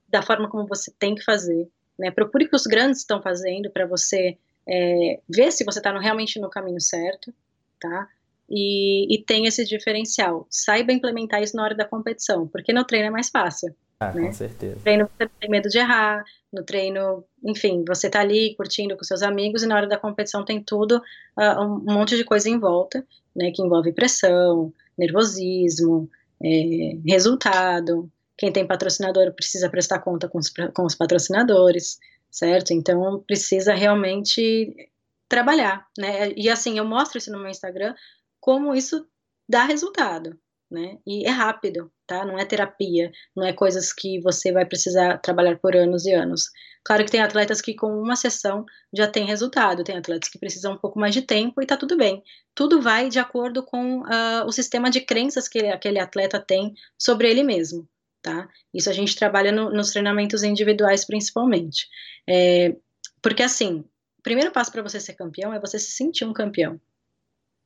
[0.08, 1.68] da forma como você tem que fazer.
[1.98, 2.12] Né?
[2.12, 4.38] Procure o que os grandes estão fazendo para você
[4.70, 7.34] é, ver se você está realmente no caminho certo,
[7.80, 8.08] tá?
[8.48, 10.46] E, e tem esse diferencial.
[10.52, 13.76] Saiba implementar isso na hora da competição, porque no treino é mais fácil.
[14.00, 14.28] Ah, né?
[14.28, 14.76] com certeza.
[14.76, 19.04] No treino você tem medo de errar, no treino, enfim, você tá ali curtindo com
[19.04, 21.02] seus amigos e na hora da competição tem tudo,
[21.38, 23.06] uh, um monte de coisa em volta,
[23.36, 26.10] né, que envolve pressão, nervosismo,
[26.44, 31.98] é, resultado, quem tem patrocinador precisa prestar conta com os, com os patrocinadores,
[32.30, 32.72] certo?
[32.72, 34.92] Então precisa realmente
[35.28, 36.32] trabalhar, né?
[36.36, 37.96] E assim, eu mostro isso no meu Instagram
[38.40, 39.06] como isso
[39.50, 41.00] dá resultado, né?
[41.06, 42.26] E é rápido, tá?
[42.26, 46.50] Não é terapia, não é coisas que você vai precisar trabalhar por anos e anos.
[46.84, 50.74] Claro que tem atletas que com uma sessão já tem resultado, tem atletas que precisam
[50.74, 52.24] um pouco mais de tempo e tá tudo bem.
[52.56, 57.30] Tudo vai de acordo com uh, o sistema de crenças que aquele atleta tem sobre
[57.30, 57.88] ele mesmo,
[58.22, 58.48] tá?
[58.74, 61.90] Isso a gente trabalha no, nos treinamentos individuais principalmente.
[62.26, 62.74] É,
[63.22, 63.84] porque assim,
[64.18, 66.80] o primeiro passo para você ser campeão é você se sentir um campeão.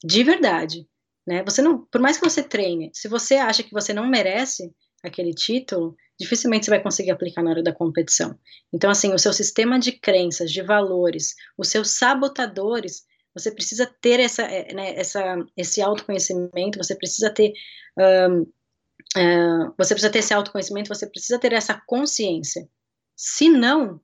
[0.04, 0.88] De verdade.
[1.32, 1.42] Né?
[1.46, 4.70] Você não, por mais que você treine, se você acha que você não merece
[5.02, 8.38] aquele título, dificilmente você vai conseguir aplicar na hora da competição.
[8.74, 14.20] Então, assim, o seu sistema de crenças, de valores, os seus sabotadores, você precisa ter
[14.20, 17.54] essa, é, né, essa, esse autoconhecimento, você precisa ter
[17.98, 22.68] um, uh, você precisa ter esse autoconhecimento, você precisa ter essa consciência.
[23.16, 24.02] Se não,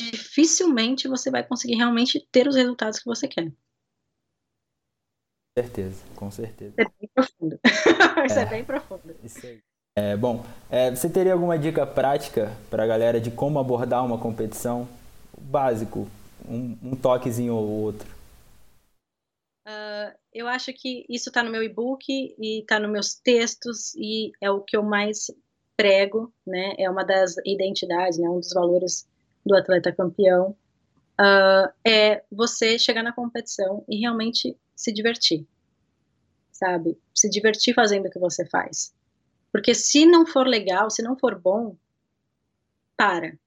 [0.00, 3.52] dificilmente você vai conseguir realmente ter os resultados que você quer
[5.58, 6.74] certeza, com certeza.
[6.76, 7.58] É bem profundo.
[8.26, 9.16] Isso é, é bem profundo.
[9.24, 9.60] Isso aí.
[9.98, 14.18] É, bom, é, você teria alguma dica prática para a galera de como abordar uma
[14.18, 14.86] competição?
[15.38, 16.06] Básico,
[16.46, 18.14] um, um toquezinho ou outro.
[19.66, 24.32] Uh, eu acho que isso está no meu e-book e está nos meus textos e
[24.40, 25.30] é o que eu mais
[25.76, 26.74] prego, né?
[26.78, 28.28] É uma das identidades, né?
[28.28, 29.08] Um dos valores
[29.44, 30.54] do atleta campeão
[31.20, 35.46] uh, é você chegar na competição e realmente se divertir,
[36.52, 36.98] sabe?
[37.14, 38.94] Se divertir fazendo o que você faz.
[39.50, 41.76] Porque se não for legal, se não for bom,
[42.96, 43.38] para.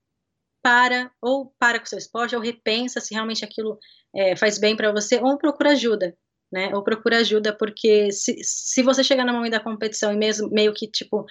[0.62, 3.80] Para, ou para com seu esporte, ou repensa se realmente aquilo
[4.14, 6.18] é, faz bem para você, ou procura ajuda,
[6.52, 6.76] né?
[6.76, 10.74] Ou procura ajuda, porque se, se você chegar no momento da competição e mesmo meio
[10.74, 11.26] que tipo,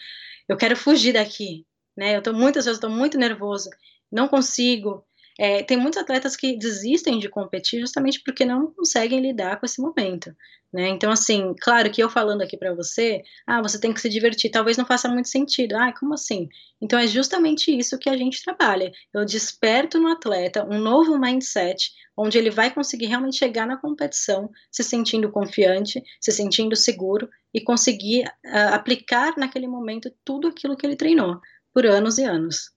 [0.49, 2.17] eu quero fugir daqui, né?
[2.17, 3.69] Eu tô vezes, eu tô muito nervoso,
[4.11, 5.05] não consigo,
[5.39, 9.81] é, tem muitos atletas que desistem de competir justamente porque não conseguem lidar com esse
[9.81, 10.35] momento.
[10.73, 10.89] Né?
[10.89, 14.51] Então, assim, claro que eu falando aqui para você, ah, você tem que se divertir,
[14.51, 15.75] talvez não faça muito sentido.
[15.77, 16.49] Ah, como assim?
[16.81, 18.93] Então, é justamente isso que a gente trabalha.
[19.15, 24.51] Eu desperto no atleta um novo mindset, onde ele vai conseguir realmente chegar na competição
[24.71, 30.85] se sentindo confiante, se sentindo seguro e conseguir uh, aplicar naquele momento tudo aquilo que
[30.85, 31.41] ele treinou
[31.73, 32.77] por anos e anos.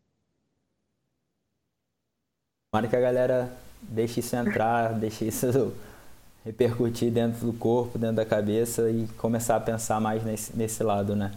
[2.73, 5.73] Tomara que a galera deixe isso entrar, deixe isso
[6.45, 11.13] repercutir dentro do corpo, dentro da cabeça e começar a pensar mais nesse, nesse lado,
[11.13, 11.33] né?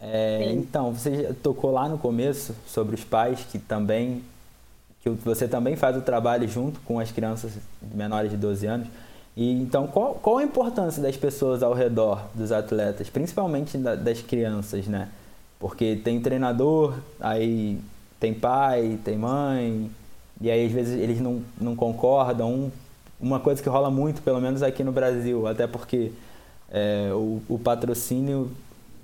[0.00, 4.24] É, então, você tocou lá no começo sobre os pais que também
[5.02, 7.52] que você também faz o trabalho junto com as crianças
[7.94, 8.88] menores de 12 anos.
[9.36, 14.22] E então, qual, qual a importância das pessoas ao redor dos atletas, principalmente da, das
[14.22, 15.10] crianças, né?
[15.60, 17.78] Porque tem treinador, aí
[18.18, 19.90] tem pai, tem mãe,
[20.42, 22.52] e aí às vezes eles não, não concordam.
[22.52, 22.70] Um,
[23.20, 26.10] uma coisa que rola muito, pelo menos aqui no Brasil, até porque
[26.68, 28.50] é, o, o patrocínio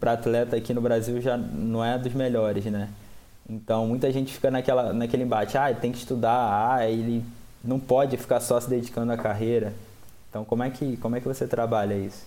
[0.01, 2.89] para atleta aqui no Brasil já não é dos melhores, né?
[3.49, 7.25] Então muita gente fica naquela, naquele embate, ah, tem que estudar, ah, ele
[7.63, 9.73] não pode ficar só se dedicando à carreira.
[10.29, 12.27] Então como é que, como é que você trabalha isso?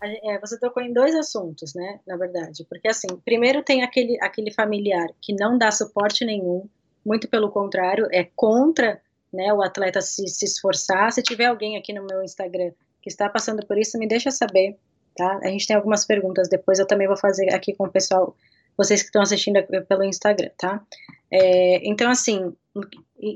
[0.00, 4.52] É, você tocou em dois assuntos, né, na verdade, porque assim, primeiro tem aquele, aquele
[4.52, 6.68] familiar que não dá suporte nenhum,
[7.04, 9.00] muito pelo contrário, é contra
[9.32, 11.12] né, o atleta se, se esforçar.
[11.12, 14.76] Se tiver alguém aqui no meu Instagram que está passando por isso, me deixa saber,
[15.16, 15.38] tá?
[15.42, 18.36] A gente tem algumas perguntas depois, eu também vou fazer aqui com o pessoal,
[18.76, 20.82] vocês que estão assistindo pelo Instagram, tá?
[21.30, 22.52] É, então, assim,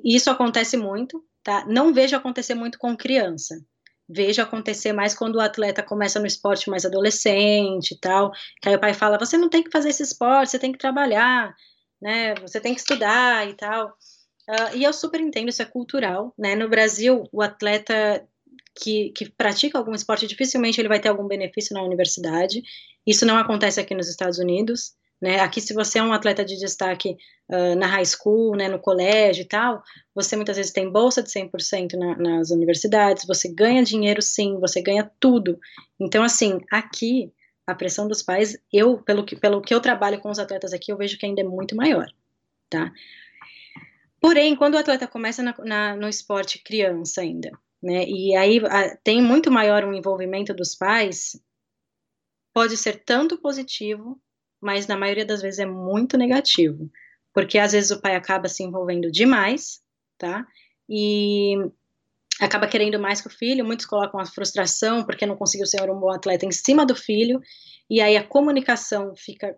[0.05, 1.65] isso acontece muito, tá?
[1.67, 3.61] Não vejo acontecer muito com criança.
[4.09, 8.75] Vejo acontecer mais quando o atleta começa no esporte mais adolescente e tal, que aí
[8.75, 11.55] o pai fala, você não tem que fazer esse esporte, você tem que trabalhar,
[12.03, 13.97] né, você tem que estudar e tal.
[14.49, 16.57] Uh, e eu super entendo, isso é cultural, né?
[16.57, 18.27] No Brasil, o atleta
[18.75, 22.61] que, que pratica algum esporte, dificilmente ele vai ter algum benefício na universidade.
[23.07, 24.95] Isso não acontece aqui nos Estados Unidos.
[25.21, 25.39] Né?
[25.39, 27.17] Aqui, se você é um atleta de destaque
[27.49, 29.81] uh, na high school, né, no colégio e tal,
[30.13, 34.83] você muitas vezes tem bolsa de 100% na, nas universidades, você ganha dinheiro sim, você
[34.83, 35.61] ganha tudo.
[36.01, 37.33] Então, assim, aqui,
[37.67, 40.93] a pressão dos pais, eu, pelo que, pelo que eu trabalho com os atletas aqui,
[40.93, 42.07] eu vejo que ainda é muito maior,
[42.69, 42.93] tá?
[44.21, 47.51] Porém, quando o atleta começa na, na, no esporte criança ainda,
[47.83, 51.41] né, e aí a, tem muito maior um envolvimento dos pais,
[52.53, 54.21] pode ser tanto positivo,
[54.61, 56.91] mas na maioria das vezes é muito negativo,
[57.33, 59.83] porque às vezes o pai acaba se envolvendo demais,
[60.19, 60.47] tá,
[60.89, 61.57] e
[62.41, 65.99] acaba querendo mais que o filho, muitos colocam a frustração porque não conseguiu ser um
[65.99, 67.41] bom atleta em cima do filho,
[67.89, 69.57] e aí a comunicação fica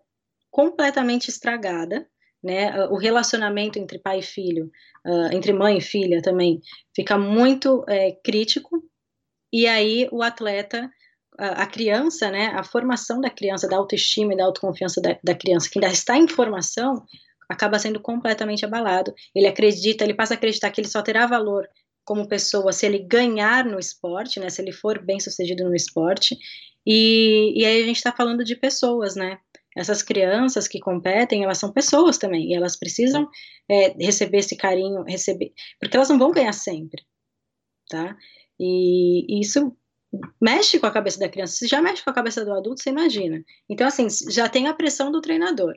[0.51, 2.07] completamente estragada,
[2.43, 2.87] né?
[2.87, 4.71] O relacionamento entre pai e filho,
[5.07, 6.61] uh, entre mãe e filha também,
[6.95, 8.83] fica muito é, crítico.
[9.53, 10.91] E aí o atleta,
[11.39, 12.53] a, criança, né?
[12.55, 16.17] A formação da criança, da autoestima e da autoconfiança da, da criança, que ainda está
[16.17, 17.05] em formação,
[17.49, 19.15] acaba sendo completamente abalado.
[19.35, 21.67] Ele acredita, ele passa a acreditar que ele só terá valor
[22.05, 24.49] como pessoa se ele ganhar no esporte, né?
[24.51, 26.37] Se ele for bem sucedido no esporte.
[26.87, 29.39] E, e aí a gente está falando de pessoas, né?
[29.77, 33.29] essas crianças que competem, elas são pessoas também, e elas precisam
[33.69, 37.03] é, receber esse carinho, receber, porque elas não vão ganhar sempre,
[37.89, 38.17] tá?
[38.59, 39.77] E, e, isso
[40.41, 42.91] mexe com a cabeça da criança, se já mexe com a cabeça do adulto, você
[42.91, 43.45] imagina.
[43.69, 45.77] Então, assim, já tem a pressão do treinador,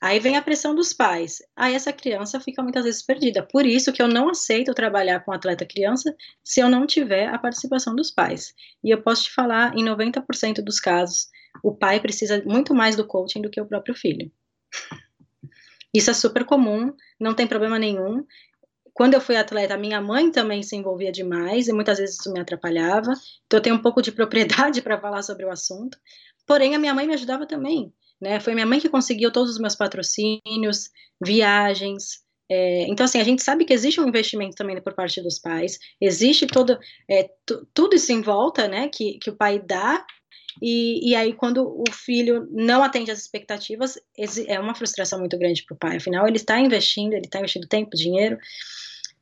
[0.00, 3.42] aí vem a pressão dos pais, aí essa criança fica muitas vezes perdida.
[3.42, 7.38] Por isso que eu não aceito trabalhar com atleta criança se eu não tiver a
[7.38, 8.54] participação dos pais.
[8.82, 11.28] E eu posso te falar, em 90% dos casos,
[11.62, 14.30] o pai precisa muito mais do coaching do que o próprio filho.
[15.92, 18.24] Isso é super comum, não tem problema nenhum.
[18.94, 22.40] Quando eu fui atleta, minha mãe também se envolvia demais e muitas vezes isso me
[22.40, 23.12] atrapalhava.
[23.46, 25.98] Então eu tenho um pouco de propriedade para falar sobre o assunto.
[26.46, 27.92] Porém, a minha mãe me ajudava também.
[28.20, 28.40] Né?
[28.40, 30.90] Foi minha mãe que conseguiu todos os meus patrocínios,
[31.22, 32.20] viagens.
[32.50, 35.78] É, então, assim, a gente sabe que existe um investimento também por parte dos pais,
[36.00, 36.78] existe todo,
[37.08, 37.30] é,
[37.72, 40.04] tudo isso em volta, né, que, que o pai dá
[40.60, 43.98] e, e aí, quando o filho não atende às expectativas,
[44.46, 45.96] é uma frustração muito grande para o pai.
[45.96, 48.38] Afinal, ele está investindo, ele está investindo tempo, dinheiro.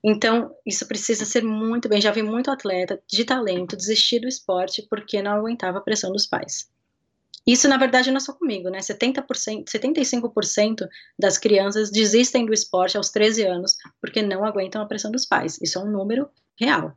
[0.03, 2.01] Então, isso precisa ser muito bem.
[2.01, 6.27] Já vi muito atleta de talento desistir do esporte porque não aguentava a pressão dos
[6.27, 6.69] pais.
[7.49, 8.81] Isso, na verdade, não é só comigo, né?
[8.81, 10.87] 70%, 75%
[11.19, 15.59] das crianças desistem do esporte aos 13 anos porque não aguentam a pressão dos pais.
[15.63, 16.29] Isso é um número
[16.61, 16.95] real.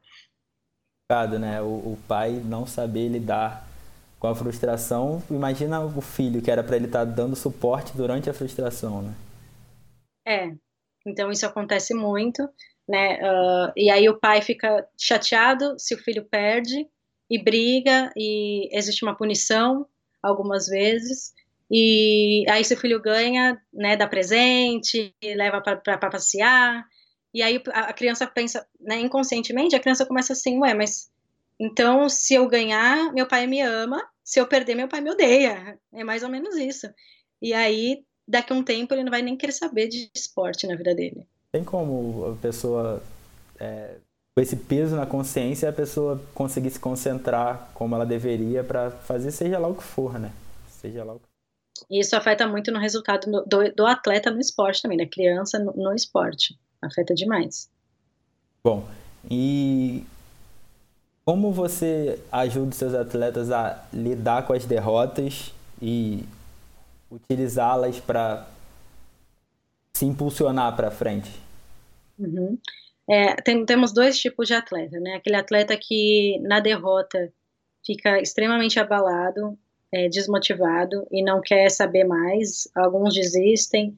[1.40, 1.62] Né?
[1.62, 3.66] O, o pai não saber lidar
[4.20, 8.30] com a frustração, imagina o filho que era para ele estar tá dando suporte durante
[8.30, 9.14] a frustração, né?
[10.28, 10.52] É,
[11.08, 12.48] então isso acontece muito,
[12.88, 13.18] né?
[13.18, 16.88] Uh, e aí o pai fica chateado se o filho perde
[17.30, 19.88] e briga e existe uma punição
[20.22, 21.34] algumas vezes.
[21.70, 26.86] E aí se o filho ganha, né, dá presente, leva para passear.
[27.34, 31.10] E aí a criança pensa, né, inconscientemente, a criança começa assim, ué, mas
[31.64, 35.78] então, se eu ganhar, meu pai me ama, se eu perder, meu pai me odeia.
[35.94, 36.88] É mais ou menos isso.
[37.40, 40.76] E aí, daqui a um tempo, ele não vai nem querer saber de esporte na
[40.76, 41.28] vida dele.
[41.52, 43.04] Tem como a pessoa,
[43.60, 43.98] é,
[44.38, 49.60] esse peso na consciência, a pessoa conseguir se concentrar como ela deveria para fazer seja
[49.60, 50.32] lá o que for, né?
[50.70, 51.32] Seja lá o que
[51.90, 55.94] isso afeta muito no resultado do, do atleta no esporte também, da criança no, no
[55.94, 56.58] esporte.
[56.82, 57.70] Afeta demais.
[58.64, 58.88] Bom,
[59.30, 60.06] e
[61.26, 66.24] como você ajuda os seus atletas a lidar com as derrotas e
[67.10, 68.48] utilizá-las para
[69.94, 71.32] se impulsionar para frente?
[72.18, 72.58] Uhum.
[73.10, 75.16] É, tem, temos dois tipos de atleta, né?
[75.16, 77.32] Aquele atleta que na derrota
[77.86, 79.58] fica extremamente abalado,
[79.92, 82.68] é, desmotivado e não quer saber mais.
[82.76, 83.98] Alguns desistem,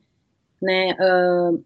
[0.62, 0.94] né?
[0.94, 1.64] Uh,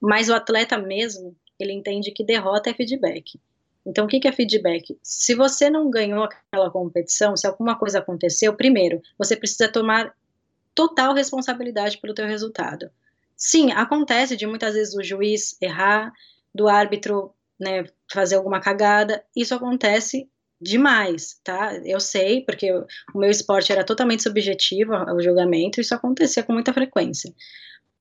[0.00, 3.40] mas o atleta mesmo, ele entende que derrota é feedback.
[3.86, 4.98] Então, o que é feedback?
[5.02, 10.14] Se você não ganhou aquela competição, se alguma coisa aconteceu, primeiro, você precisa tomar
[10.74, 12.90] total responsabilidade pelo teu resultado.
[13.36, 16.12] Sim, acontece de muitas vezes o juiz errar,
[16.54, 20.28] do árbitro né, fazer alguma cagada, isso acontece
[20.60, 21.76] demais, tá?
[21.84, 26.72] Eu sei, porque o meu esporte era totalmente subjetivo, o julgamento, isso acontecia com muita
[26.72, 27.32] frequência.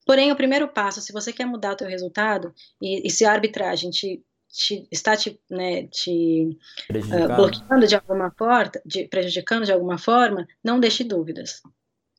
[0.06, 3.32] Porém, o primeiro passo, se você quer mudar o teu resultado, e, e se a
[3.32, 6.58] arbitragem te, te, está te, né, te
[6.92, 11.62] uh, bloqueando de alguma forma, de, prejudicando de alguma forma, não deixe dúvidas.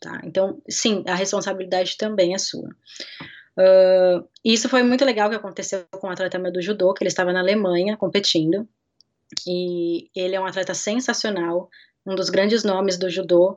[0.00, 0.20] Tá?
[0.24, 2.68] Então, sim, a responsabilidade também é sua.
[3.56, 7.08] Uh, isso foi muito legal que aconteceu com o atleta meu do judô, que ele
[7.08, 8.68] estava na Alemanha competindo,
[9.46, 11.68] e ele é um atleta sensacional,
[12.06, 13.56] um dos grandes nomes do judô,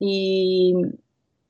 [0.00, 0.72] e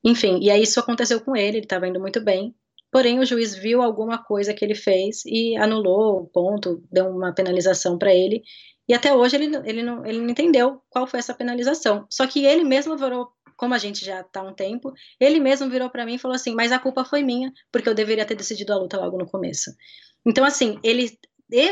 [0.03, 2.55] enfim, e aí isso aconteceu com ele, ele estava indo muito bem,
[2.91, 7.33] porém o juiz viu alguma coisa que ele fez e anulou o ponto, deu uma
[7.33, 8.43] penalização para ele,
[8.87, 12.45] e até hoje ele, ele, não, ele não entendeu qual foi essa penalização, só que
[12.45, 16.05] ele mesmo virou como a gente já está há um tempo, ele mesmo virou para
[16.05, 18.77] mim e falou assim: Mas a culpa foi minha, porque eu deveria ter decidido a
[18.77, 19.71] luta logo no começo.
[20.25, 21.17] Então, assim, ele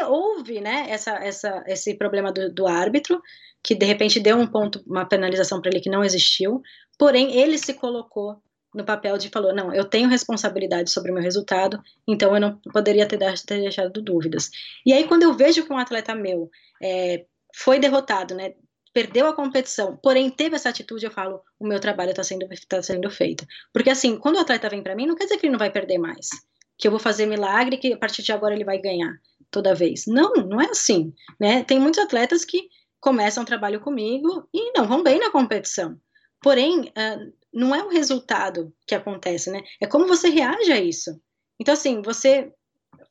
[0.08, 3.21] houve né, essa, essa, esse problema do, do árbitro,
[3.63, 6.62] que de repente deu um ponto, uma penalização para ele que não existiu,
[6.98, 8.41] porém ele se colocou
[8.74, 12.60] no papel de falou, não, eu tenho responsabilidade sobre o meu resultado, então eu não
[12.74, 14.50] poderia ter, ter deixado dúvidas.
[14.86, 16.50] E aí quando eu vejo que um atleta meu
[16.84, 18.54] é, foi derrotado, né,
[18.96, 22.82] perdeu a competição, porém teve essa atitude, eu falo, o meu trabalho está sendo, tá
[22.82, 23.46] sendo feito.
[23.74, 25.70] Porque assim, quando o atleta vem para mim, não quer dizer que ele não vai
[25.70, 26.30] perder mais,
[26.78, 29.14] que eu vou fazer milagre, que a partir de agora ele vai ganhar
[29.52, 30.06] toda vez.
[30.08, 31.62] Não, não é assim, né?
[31.66, 32.70] Tem muitos atletas que
[33.02, 36.00] começam o trabalho comigo e não vão bem na competição.
[36.42, 39.62] Porém, uh, não é o resultado que acontece, né?
[39.82, 41.12] É como você reage a isso.
[41.60, 42.50] Então, assim, você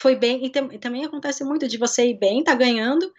[0.00, 3.12] foi bem, e, também acontece muito de você ir bem, tá ganhando,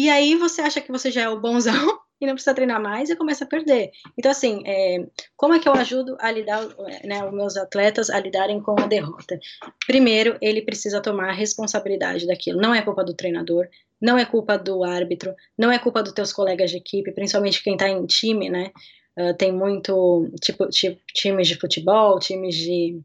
[0.00, 1.72] e aí você acha que você já é o bonzão
[2.18, 3.90] e não precisa treinar mais e começa a perder.
[4.16, 6.66] Então, assim, é, como é que eu ajudo a lidar,
[7.04, 9.38] né, os meus atletas a lidarem com a derrota?
[9.86, 12.60] Primeiro, ele precisa tomar responsabilidade daquilo.
[12.60, 13.68] Não é culpa do treinador,
[14.00, 17.74] não é culpa do árbitro, não é culpa dos teus colegas de equipe, principalmente quem
[17.74, 18.72] está em time, né?
[19.18, 23.00] Uh, tem muito, tipo, tipo, times de futebol, times de...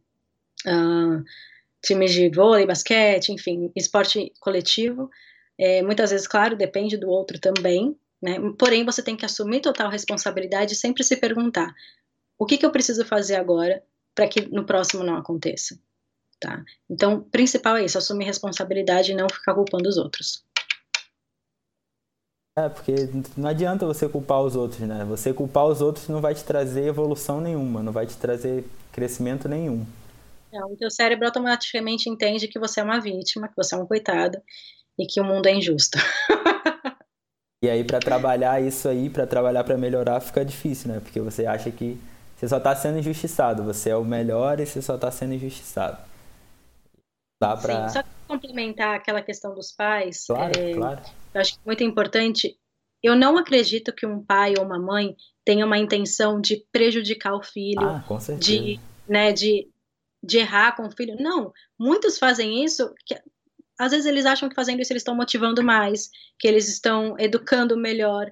[0.65, 1.23] Uh,
[1.83, 5.09] times de vôlei, basquete, enfim, esporte coletivo,
[5.57, 8.37] é, muitas vezes, claro, depende do outro também, né?
[8.57, 11.73] Porém, você tem que assumir total responsabilidade e sempre se perguntar:
[12.37, 15.79] o que, que eu preciso fazer agora para que no próximo não aconteça?
[16.39, 16.63] Tá?
[16.89, 20.43] Então, o principal é isso: assumir responsabilidade e não ficar culpando os outros.
[22.57, 22.95] É, porque
[23.35, 25.03] não adianta você culpar os outros, né?
[25.05, 29.49] Você culpar os outros não vai te trazer evolução nenhuma, não vai te trazer crescimento
[29.49, 29.85] nenhum.
[30.53, 33.85] Não, o teu cérebro automaticamente entende que você é uma vítima, que você é um
[33.85, 34.41] coitado,
[34.97, 35.97] e que o mundo é injusto.
[37.63, 40.99] e aí para trabalhar isso aí, para trabalhar para melhorar, fica difícil, né?
[40.99, 41.99] Porque você acha que
[42.35, 45.97] você só está sendo injustiçado, você é o melhor e você só está sendo injustiçado.
[47.41, 47.89] Dá pra...
[47.89, 51.01] Sim, só complementar aquela questão dos pais, claro, é, claro.
[51.33, 52.57] eu acho que é muito importante.
[53.03, 57.43] Eu não acredito que um pai ou uma mãe tenha uma intenção de prejudicar o
[57.43, 58.51] filho, ah, com certeza.
[58.51, 59.69] de, né, de,
[60.23, 61.15] de errar com o filho.
[61.19, 62.93] Não, muitos fazem isso
[63.77, 66.09] às vezes eles acham que fazendo isso eles estão motivando mais,
[66.39, 68.31] que eles estão educando melhor.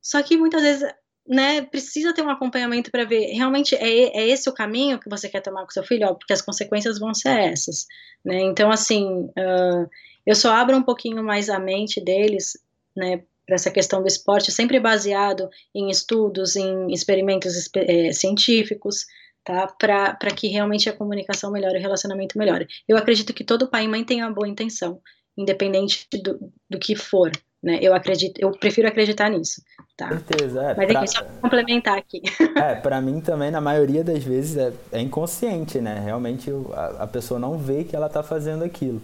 [0.00, 0.94] Só que muitas vezes,
[1.26, 5.28] né, precisa ter um acompanhamento para ver realmente é, é esse o caminho que você
[5.28, 7.86] quer tomar com seu filho, porque as consequências vão ser essas,
[8.24, 8.40] né?
[8.40, 9.88] Então, assim, uh,
[10.26, 12.58] eu só abro um pouquinho mais a mente deles,
[12.96, 19.06] né, para essa questão do esporte, sempre baseado em estudos, em experimentos é, científicos,
[19.44, 19.66] tá?
[19.66, 22.66] Para que realmente a comunicação melhore, o relacionamento melhore.
[22.88, 25.00] Eu acredito que todo pai e mãe tem uma boa intenção,
[25.36, 27.30] independente do, do que for,
[27.62, 27.78] né?
[27.80, 29.62] Eu acredito, eu prefiro acreditar nisso,
[29.96, 30.08] tá?
[30.08, 30.74] Certeza, é.
[30.74, 31.06] Mas pra...
[31.06, 32.20] só complementar aqui.
[32.56, 35.98] É, para mim também, na maioria das vezes, é, é inconsciente, né?
[35.98, 39.02] Realmente a, a, pessoa não vê que ela tá fazendo aquilo.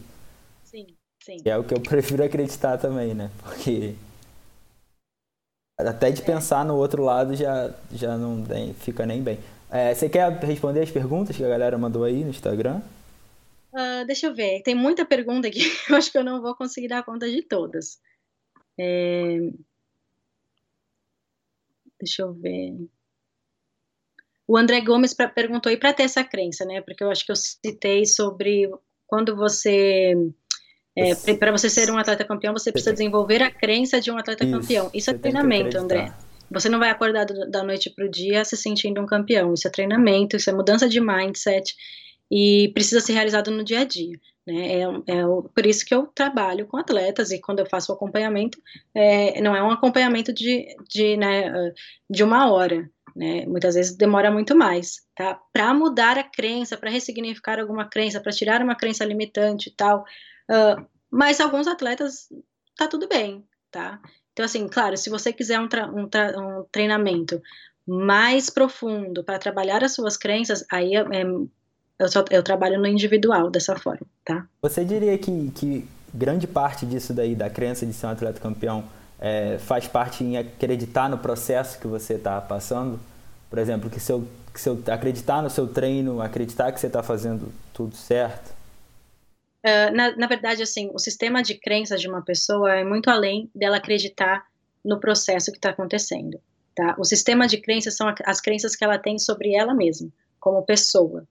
[0.63, 0.87] Sim,
[1.21, 1.39] sim.
[1.45, 3.31] é o que eu prefiro acreditar também, né?
[3.43, 3.95] Porque
[5.79, 6.25] até de é.
[6.25, 8.45] pensar no outro lado já, já não
[8.81, 9.39] fica nem bem.
[9.71, 12.81] É, você quer responder as perguntas que a galera mandou aí no Instagram?
[13.73, 16.89] Uh, deixa eu ver, tem muita pergunta aqui, eu acho que eu não vou conseguir
[16.89, 17.99] dar conta de todas.
[18.79, 19.51] É...
[22.01, 22.77] Deixa eu ver.
[24.47, 26.81] O André Gomes pra, perguntou aí para ter essa crença, né?
[26.81, 28.71] Porque eu acho que eu citei sobre
[29.07, 30.15] quando você.
[30.97, 34.45] É, para você ser um atleta campeão, você precisa desenvolver a crença de um atleta
[34.45, 34.91] Isso, campeão.
[34.95, 36.13] Isso é treinamento, André.
[36.51, 39.55] Você não vai acordar do, da noite para o dia se sentindo um campeão.
[39.55, 41.75] Isso é treinamento, isso é mudança de mindset
[42.31, 44.19] e precisa ser realizado no dia a dia.
[44.47, 44.81] Né?
[44.81, 45.25] É, é
[45.55, 48.59] por isso que eu trabalho com atletas e quando eu faço o acompanhamento,
[48.95, 51.73] é, não é um acompanhamento de, de, né,
[52.09, 52.91] de uma hora.
[53.15, 53.45] né?
[53.47, 55.39] Muitas vezes demora muito mais, tá?
[55.53, 60.05] Para mudar a crença, para ressignificar alguma crença, para tirar uma crença limitante e tal.
[60.51, 62.29] Uh, mas alguns atletas
[62.77, 64.01] tá tudo bem, tá?
[64.39, 67.43] Então, assim, claro, se você quiser um, um, um treinamento
[67.85, 71.25] mais profundo para trabalhar as suas crenças, aí é, é,
[71.99, 74.47] eu, só, eu trabalho no individual dessa forma, tá?
[74.63, 78.85] Você diria que, que grande parte disso daí, da crença de ser um atleta campeão,
[79.19, 83.01] é, faz parte em acreditar no processo que você está passando?
[83.51, 84.25] Por exemplo, que se, eu,
[84.55, 88.53] que se eu acreditar no seu treino, acreditar que você está fazendo tudo certo?
[89.69, 93.51] Uh, na, na verdade, assim, o sistema de crenças de uma pessoa é muito além
[93.55, 94.47] dela acreditar
[94.85, 96.41] no processo que está acontecendo.
[96.75, 96.95] Tá?
[96.99, 100.09] O sistema de crenças são as crenças que ela tem sobre ela mesma,
[100.41, 101.27] como pessoa.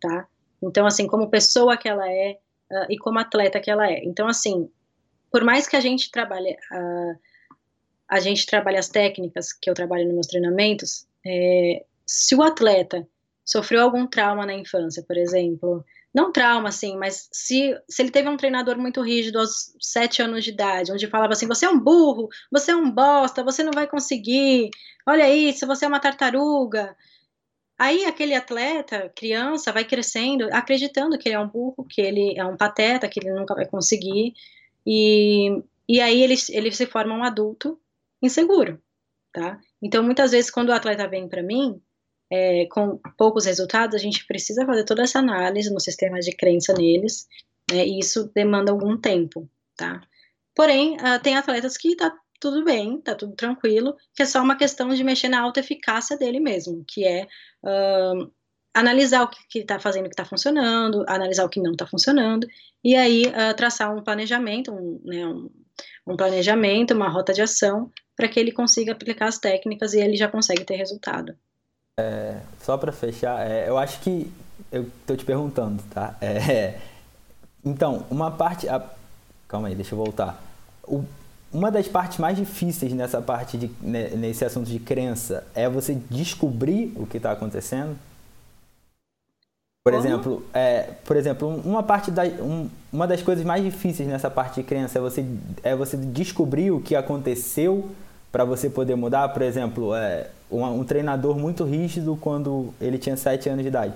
[0.00, 0.26] Tá?
[0.62, 2.38] Então, assim, como pessoa que ela é
[2.70, 4.02] uh, e como atleta que ela é.
[4.04, 4.70] Então, assim,
[5.30, 7.18] por mais que a gente trabalhe, uh,
[8.08, 13.06] a gente trabalhe as técnicas que eu trabalho nos meus treinamentos, é, se o atleta
[13.44, 15.84] sofreu algum trauma na infância, por exemplo,
[16.14, 20.44] não trauma, assim, mas se, se ele teve um treinador muito rígido aos sete anos
[20.44, 23.72] de idade, onde falava assim, você é um burro, você é um bosta, você não
[23.72, 24.70] vai conseguir,
[25.06, 26.96] olha isso, você é uma tartaruga.
[27.76, 32.44] Aí aquele atleta, criança, vai crescendo, acreditando que ele é um burro, que ele é
[32.44, 34.34] um pateta, que ele nunca vai conseguir,
[34.86, 37.80] e, e aí ele, ele se forma um adulto
[38.22, 38.80] inseguro,
[39.32, 39.58] tá?
[39.82, 41.82] Então, muitas vezes, quando o atleta vem para mim,
[42.34, 46.74] é, com poucos resultados, a gente precisa fazer toda essa análise no sistema de crença
[46.74, 47.28] neles,
[47.70, 50.00] né, e isso demanda algum tempo, tá?
[50.54, 54.56] Porém, uh, tem atletas que tá tudo bem, tá tudo tranquilo, que é só uma
[54.56, 57.26] questão de mexer na autoeficácia dele mesmo, que é
[57.62, 58.30] uh,
[58.74, 62.46] analisar o que está fazendo, o que está funcionando, analisar o que não está funcionando,
[62.82, 65.50] e aí uh, traçar um planejamento, um, né, um,
[66.06, 70.16] um planejamento, uma rota de ação, para que ele consiga aplicar as técnicas e ele
[70.16, 71.36] já consegue ter resultado.
[71.98, 74.30] É, só para fechar, é, eu acho que
[74.72, 76.16] eu tô te perguntando, tá?
[76.20, 76.78] É,
[77.64, 78.68] então, uma parte.
[78.68, 78.82] A,
[79.46, 80.42] calma aí, deixa eu voltar.
[80.82, 81.04] O,
[81.52, 86.92] uma das partes mais difíceis nessa parte de nesse assunto de crença é você descobrir
[86.96, 87.96] o que está acontecendo.
[89.84, 90.04] Por Como?
[90.04, 94.56] exemplo, é, por exemplo, uma parte da, um, uma das coisas mais difíceis nessa parte
[94.56, 95.24] de crença é você
[95.62, 97.88] é você descobrir o que aconteceu
[98.32, 99.28] para você poder mudar.
[99.28, 103.94] Por exemplo, é, um, um, treinador muito rígido quando ele tinha 7 anos de idade.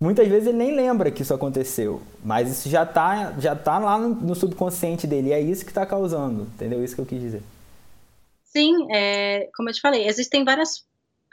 [0.00, 3.98] Muitas vezes ele nem lembra que isso aconteceu, mas isso já está já tá lá
[3.98, 6.84] no, no, subconsciente dele, e é isso que está causando, entendeu?
[6.84, 7.42] Isso que eu quis dizer.
[8.44, 10.84] Sim, é, como eu te falei, existem várias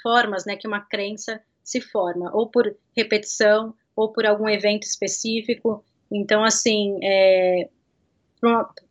[0.01, 5.83] formas né, que uma crença se forma, ou por repetição, ou por algum evento específico.
[6.11, 7.69] Então, assim, é,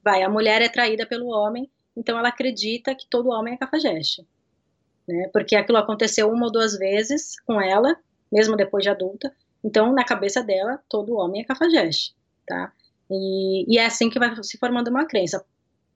[0.03, 4.27] vai, a mulher é traída pelo homem, então ela acredita que todo homem é cafajeste,
[5.07, 5.29] né?
[5.33, 7.97] Porque aquilo aconteceu uma ou duas vezes com ela,
[8.33, 9.35] mesmo depois de adulta.
[9.63, 12.15] Então, na cabeça dela, todo homem é cafajeste,
[12.47, 12.73] tá?
[13.11, 15.45] E, e é assim que vai se formando uma crença,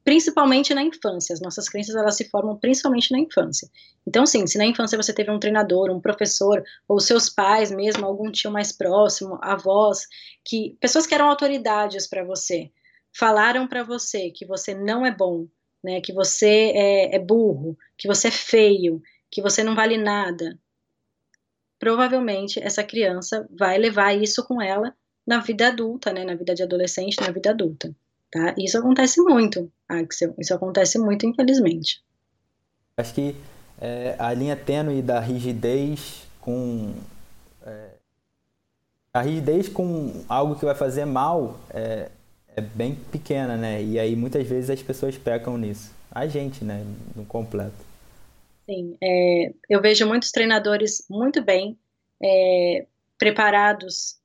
[0.04, 1.34] principalmente na infância.
[1.34, 3.68] As nossas crenças elas se formam principalmente na infância.
[4.06, 8.06] Então, sim, se na infância você teve um treinador, um professor, ou seus pais mesmo,
[8.06, 10.06] algum tio mais próximo, avós,
[10.44, 12.70] que pessoas que eram autoridades para você,
[13.12, 15.46] falaram para você que você não é bom,
[15.82, 20.58] né, que você é, é burro, que você é feio, que você não vale nada,
[21.78, 24.94] provavelmente essa criança vai levar isso com ela
[25.26, 27.94] na vida adulta, né, na vida de adolescente, na vida adulta,
[28.30, 28.54] tá?
[28.58, 32.02] Isso acontece muito, Axel, isso acontece muito, infelizmente.
[32.96, 33.36] Acho que
[33.80, 36.94] é, a linha tênue da rigidez com
[37.64, 37.90] é,
[39.12, 42.10] a rigidez com algo que vai fazer mal é,
[42.59, 43.82] é bem pequena, né?
[43.82, 45.92] E aí muitas vezes as pessoas pecam nisso.
[46.11, 46.84] A gente, né?
[47.14, 47.76] No completo.
[48.66, 51.78] Sim, é, eu vejo muitos treinadores muito bem
[52.22, 52.86] é,
[53.18, 54.18] preparados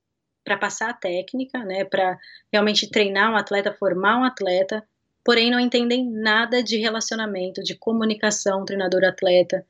[0.43, 1.85] para passar a técnica, né?
[1.85, 2.19] Para
[2.51, 4.83] realmente treinar um atleta, formar um atleta,
[5.23, 9.65] porém não entendem nada de relacionamento, de comunicação, treinador-atleta,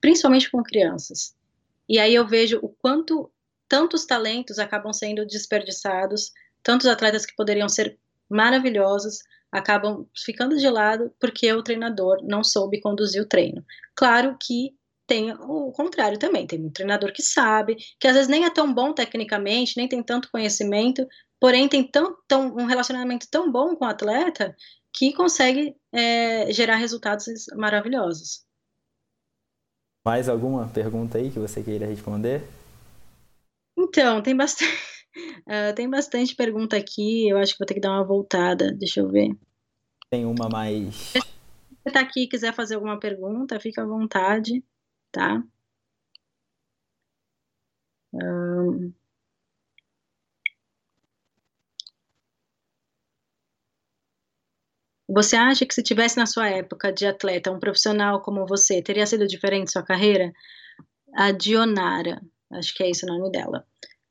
[0.00, 1.34] principalmente com crianças.
[1.88, 3.30] E aí eu vejo o quanto
[3.66, 7.98] tantos talentos acabam sendo desperdiçados, tantos atletas que poderiam ser
[8.30, 9.18] maravilhosos
[9.50, 13.64] acabam ficando de lado porque o treinador não soube conduzir o treino.
[13.94, 14.76] Claro que
[15.06, 18.72] tem o contrário também, tem um treinador que sabe, que às vezes nem é tão
[18.72, 21.06] bom tecnicamente, nem tem tanto conhecimento,
[21.40, 24.54] porém tem tão, tão um relacionamento tão bom com o atleta
[24.92, 27.24] que consegue é, gerar resultados
[27.56, 28.44] maravilhosos.
[30.04, 32.42] Mais alguma pergunta aí que você queira responder?
[33.76, 34.97] Então, tem bastante.
[35.46, 39.00] Uh, tem bastante pergunta aqui, eu acho que vou ter que dar uma voltada, deixa
[39.00, 39.36] eu ver.
[40.10, 40.94] Tem uma mais.
[40.94, 41.20] Se
[41.84, 44.64] você tá aqui e quiser fazer alguma pergunta, fica à vontade,
[45.12, 45.42] tá?
[48.12, 48.92] Um,
[55.10, 59.06] Você acha que se tivesse na sua época de atleta um profissional como você, teria
[59.06, 60.30] sido diferente sua carreira?
[61.14, 62.20] A Dionara,
[62.52, 63.66] acho que é esse o nome dela.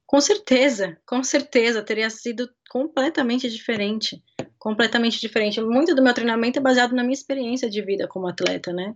[0.07, 4.23] Com certeza, com certeza teria sido completamente diferente,
[4.57, 5.59] completamente diferente.
[5.61, 8.95] Muito do meu treinamento é baseado na minha experiência de vida como atleta, né?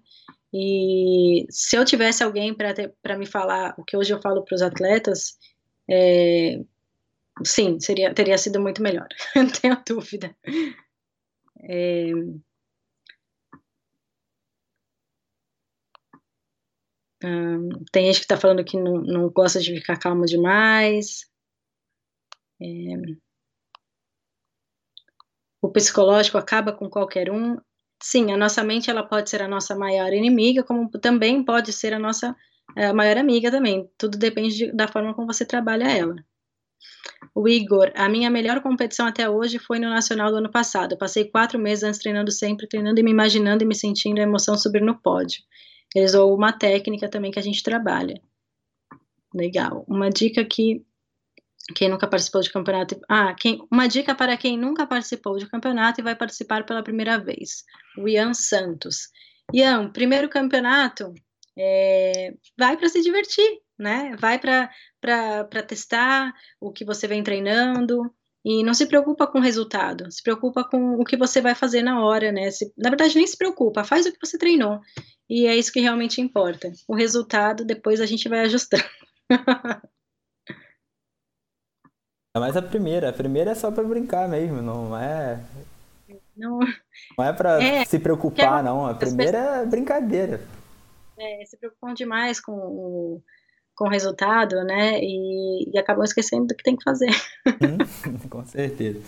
[0.54, 4.62] E se eu tivesse alguém para me falar o que hoje eu falo para os
[4.62, 5.38] atletas,
[5.90, 6.62] é,
[7.44, 10.34] sim, seria, teria sido muito melhor, não tenho dúvida.
[11.64, 12.12] É...
[17.92, 21.26] tem gente que está falando que não, não, gosta de ficar calmo demais.
[22.62, 22.66] É...
[25.62, 27.58] O psicológico acaba com qualquer um.
[28.02, 31.94] Sim, a nossa mente ela pode ser a nossa maior inimiga, como também pode ser
[31.94, 32.36] a nossa
[32.76, 33.90] a maior amiga também.
[33.98, 36.16] Tudo depende de, da forma como você trabalha ela.
[37.36, 40.98] O Igor, a minha melhor competição até hoje foi no Nacional do ano passado.
[40.98, 44.58] Passei quatro meses antes treinando sempre, treinando e me imaginando e me sentindo a emoção
[44.58, 45.42] subir no pódio.
[45.96, 48.22] Eles usou uma técnica também que a gente trabalha.
[49.34, 49.86] Legal.
[49.88, 50.86] Uma dica que
[51.76, 53.00] quem nunca participou de campeonato.
[53.08, 57.18] Ah, quem, uma dica para quem nunca participou de campeonato e vai participar pela primeira
[57.18, 57.64] vez.
[57.98, 59.10] O Ian Santos.
[59.54, 61.14] Ian, primeiro campeonato,
[61.58, 64.16] é, vai para se divertir, né?
[64.18, 68.14] Vai para testar o que você vem treinando
[68.44, 71.84] e não se preocupa com o resultado, se preocupa com o que você vai fazer
[71.84, 72.50] na hora, né?
[72.50, 74.80] Se, na verdade, nem se preocupa, faz o que você treinou.
[75.32, 76.74] E é isso que realmente importa.
[76.86, 78.84] O resultado, depois a gente vai ajustando.
[82.36, 85.42] Mas a primeira, a primeira é só para brincar mesmo, não é.
[86.36, 86.60] Não,
[87.18, 88.86] não é para é, se preocupar, não.
[88.86, 90.42] A primeira é brincadeira.
[91.18, 93.24] É, se preocupam demais com o
[93.74, 95.00] com o resultado, né?
[95.02, 97.10] E, e acabam esquecendo do que tem que fazer.
[98.30, 99.02] Com certeza.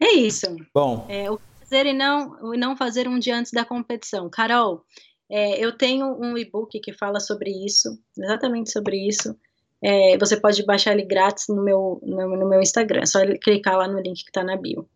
[0.00, 0.56] É isso.
[0.74, 1.06] Bom.
[1.08, 1.38] É, o
[1.68, 4.30] fazer e não, o não fazer um dia antes da competição.
[4.30, 4.84] Carol,
[5.28, 9.36] é, eu tenho um e-book que fala sobre isso, exatamente sobre isso.
[9.82, 13.00] É, você pode baixar ele grátis no meu, no, no meu Instagram.
[13.02, 14.88] É só clicar lá no link que está na bio.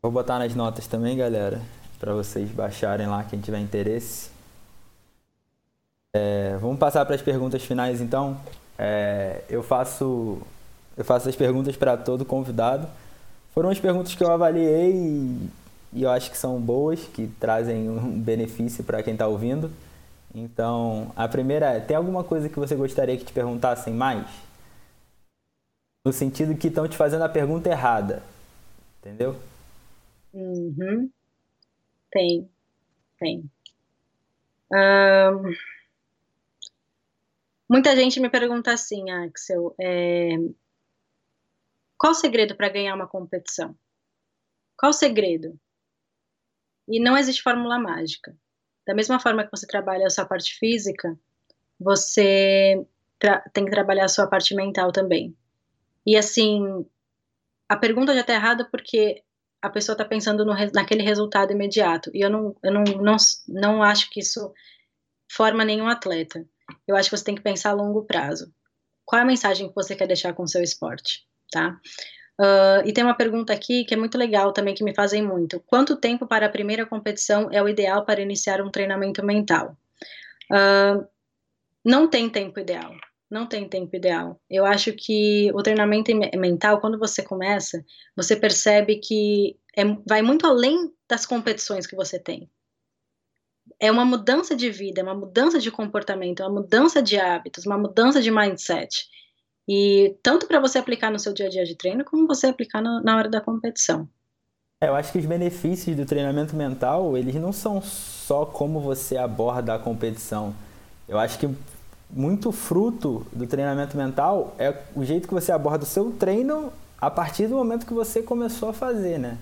[0.00, 1.60] Vou botar nas notas também, galera,
[2.00, 4.30] para vocês baixarem lá quem tiver interesse.
[6.14, 8.40] É, vamos passar para as perguntas finais então.
[8.78, 10.40] É, eu faço
[10.96, 12.86] eu faço as perguntas para todo convidado.
[13.54, 15.50] Foram as perguntas que eu avaliei e,
[15.92, 19.70] e eu acho que são boas, que trazem um benefício para quem está ouvindo.
[20.34, 24.26] Então, a primeira é: tem alguma coisa que você gostaria que te perguntassem mais?
[26.04, 28.22] No sentido que estão te fazendo a pergunta errada.
[29.00, 29.36] Entendeu?
[30.32, 31.10] Uhum.
[32.10, 32.48] Tem.
[33.18, 33.44] Tem.
[34.72, 35.52] Um...
[37.68, 40.36] Muita gente me pergunta assim, Axel, é,
[41.96, 43.74] qual o segredo para ganhar uma competição?
[44.76, 45.58] Qual o segredo?
[46.92, 48.36] E não existe fórmula mágica.
[48.86, 51.18] Da mesma forma que você trabalha a sua parte física,
[51.78, 52.84] você
[53.52, 55.36] tem que trabalhar a sua parte mental também.
[56.04, 56.84] E assim,
[57.68, 59.22] a pergunta já está errada porque
[59.60, 62.10] a pessoa está pensando no, naquele resultado imediato.
[62.12, 63.16] E eu não, eu não, não,
[63.48, 64.52] não acho que isso
[65.28, 66.44] forma nenhum atleta
[66.86, 68.52] eu acho que você tem que pensar a longo prazo.
[69.04, 71.78] Qual é a mensagem que você quer deixar com o seu esporte, tá?
[72.42, 75.60] Uh, e tem uma pergunta aqui que é muito legal também, que me fazem muito.
[75.60, 79.76] Quanto tempo para a primeira competição é o ideal para iniciar um treinamento mental?
[80.50, 81.06] Uh,
[81.84, 82.92] não tem tempo ideal.
[83.30, 84.40] Não tem tempo ideal.
[84.50, 87.84] Eu acho que o treinamento mental, quando você começa,
[88.16, 92.50] você percebe que é, vai muito além das competições que você tem
[93.78, 97.66] é uma mudança de vida, é uma mudança de comportamento, é uma mudança de hábitos,
[97.66, 99.08] uma mudança de mindset.
[99.68, 102.82] E tanto para você aplicar no seu dia a dia de treino, como você aplicar
[102.82, 104.08] no, na hora da competição.
[104.80, 109.16] É, eu acho que os benefícios do treinamento mental, eles não são só como você
[109.16, 110.54] aborda a competição.
[111.08, 111.48] Eu acho que
[112.10, 117.10] muito fruto do treinamento mental é o jeito que você aborda o seu treino a
[117.10, 119.38] partir do momento que você começou a fazer, né?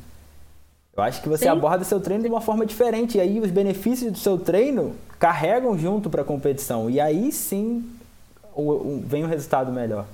[0.96, 1.50] Eu acho que você Sim.
[1.50, 3.16] aborda seu treino de uma forma diferente.
[3.16, 6.90] E aí os benefícios do seu treino carregam junto para a competição.
[6.90, 7.88] E aí sim
[9.04, 10.06] vem um resultado melhor.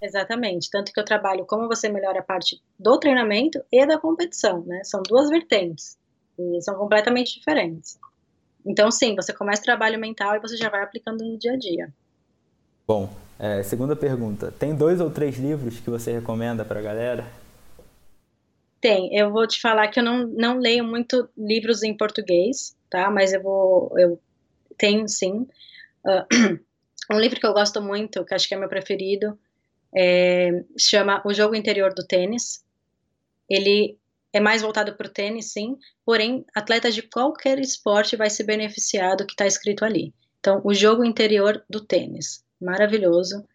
[0.00, 0.68] Exatamente.
[0.70, 4.82] Tanto que eu trabalho como você melhora a parte do treinamento e da competição, né?
[4.82, 5.96] São duas vertentes.
[6.38, 7.98] E são completamente diferentes.
[8.66, 11.56] Então, sim, você começa o trabalho mental e você já vai aplicando no dia a
[11.56, 11.92] dia.
[12.86, 14.52] Bom, é, segunda pergunta.
[14.52, 17.26] Tem dois ou três livros que você recomenda para a galera?
[18.80, 23.08] Tem, eu vou te falar que eu não, não leio muito livros em português, tá?
[23.10, 24.20] Mas eu vou, eu
[24.76, 25.46] tenho sim.
[26.04, 26.58] Uh,
[27.10, 29.38] um livro que eu gosto muito, que acho que é meu preferido,
[29.94, 32.64] é, se chama O Jogo Interior do Tênis.
[33.48, 33.98] Ele
[34.32, 35.76] é mais voltado para o tênis, sim,
[36.06, 40.14] porém, atletas de qualquer esporte vai se beneficiar do que está escrito ali.
[40.40, 43.46] Então, o jogo interior do tênis, maravilhoso,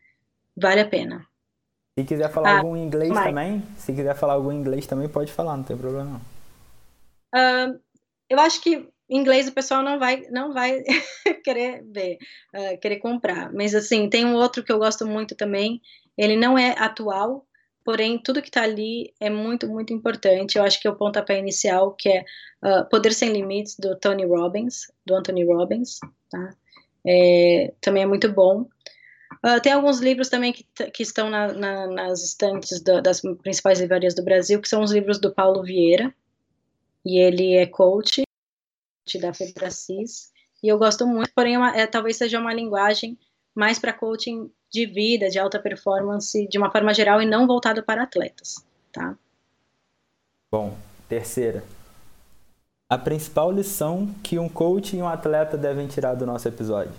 [0.55, 1.25] vale a pena.
[1.97, 5.57] Se quiser falar ah, algum inglês também, se quiser falar algum inglês também, pode falar,
[5.57, 6.21] não tem problema não.
[7.73, 7.79] Uh,
[8.29, 10.83] eu acho que inglês o pessoal não vai não vai
[11.43, 12.17] querer ver,
[12.53, 13.51] uh, querer comprar.
[13.53, 15.81] Mas assim, tem um outro que eu gosto muito também.
[16.17, 17.45] Ele não é atual,
[17.85, 20.57] porém tudo que está ali é muito muito importante.
[20.57, 22.25] Eu acho que é o pontapé inicial que é
[22.63, 25.99] uh, Poder sem Limites do Tony Robbins, do Anthony Robbins,
[26.29, 26.49] tá?
[27.05, 28.67] É, também é muito bom.
[29.45, 33.79] Uh, tem alguns livros também que, que estão na, na, nas estantes do, das principais
[33.79, 36.13] livrarias do Brasil, que são os livros do Paulo Vieira,
[37.05, 38.26] e ele é coach
[39.15, 40.31] da Febracis,
[40.63, 43.17] e eu gosto muito, porém é uma, é, talvez seja uma linguagem
[43.53, 47.83] mais para coaching de vida, de alta performance, de uma forma geral, e não voltado
[47.83, 49.17] para atletas, tá?
[50.51, 50.77] Bom,
[51.07, 51.63] terceira.
[52.89, 56.93] A principal lição que um coach e um atleta devem tirar do nosso episódio.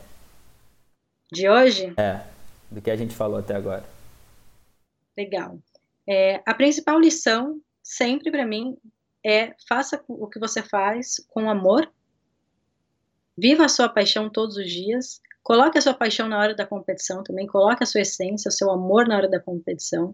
[1.33, 1.93] De hoje?
[1.97, 2.23] É,
[2.71, 3.85] do que a gente falou até agora.
[5.17, 5.59] Legal.
[6.07, 8.77] É, a principal lição, sempre para mim,
[9.25, 11.91] é faça o que você faz com amor,
[13.39, 17.23] viva a sua paixão todos os dias, coloque a sua paixão na hora da competição
[17.23, 20.13] também, coloque a sua essência, o seu amor na hora da competição.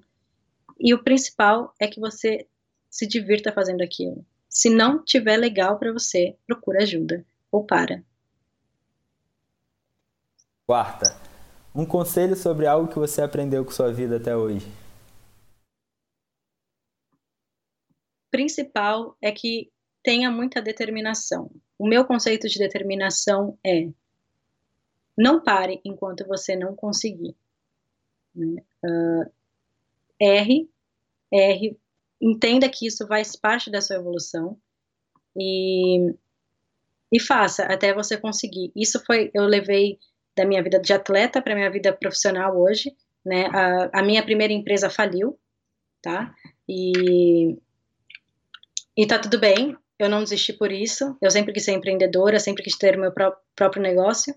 [0.79, 2.47] E o principal é que você
[2.91, 4.25] se divirta fazendo aquilo.
[4.47, 8.05] Se não tiver legal para você, procura ajuda ou para.
[10.67, 11.19] Quarta,
[11.75, 14.67] um conselho sobre algo que você aprendeu com sua vida até hoje.
[18.31, 19.73] Principal é que
[20.05, 21.51] tenha muita determinação.
[21.79, 23.89] O meu conceito de determinação é
[25.17, 27.35] não pare enquanto você não conseguir.
[28.35, 28.63] Né?
[28.85, 29.33] Uh,
[30.21, 30.69] erre,
[31.33, 31.79] erre,
[32.21, 34.59] entenda que isso faz parte da sua evolução
[35.37, 36.15] e,
[37.11, 38.71] e faça até você conseguir.
[38.77, 39.99] Isso foi, eu levei
[40.37, 42.95] da minha vida de atleta para minha vida profissional hoje,
[43.25, 43.47] né?
[43.47, 45.39] A, a, minha primeira empresa faliu,
[46.03, 46.35] tá?
[46.69, 47.57] E
[48.97, 49.77] e tá tudo bem.
[49.99, 51.17] Eu não desisti por isso.
[51.23, 54.35] Eu sempre quis ser empreendedora, sempre quis ter meu pró próprio negócio.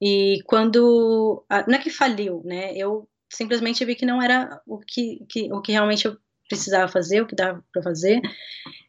[0.00, 2.76] E quando não é que faliu, né?
[2.76, 6.16] Eu simplesmente vi que não era o que, que o que realmente eu
[6.48, 8.20] precisava fazer, o que dava para fazer.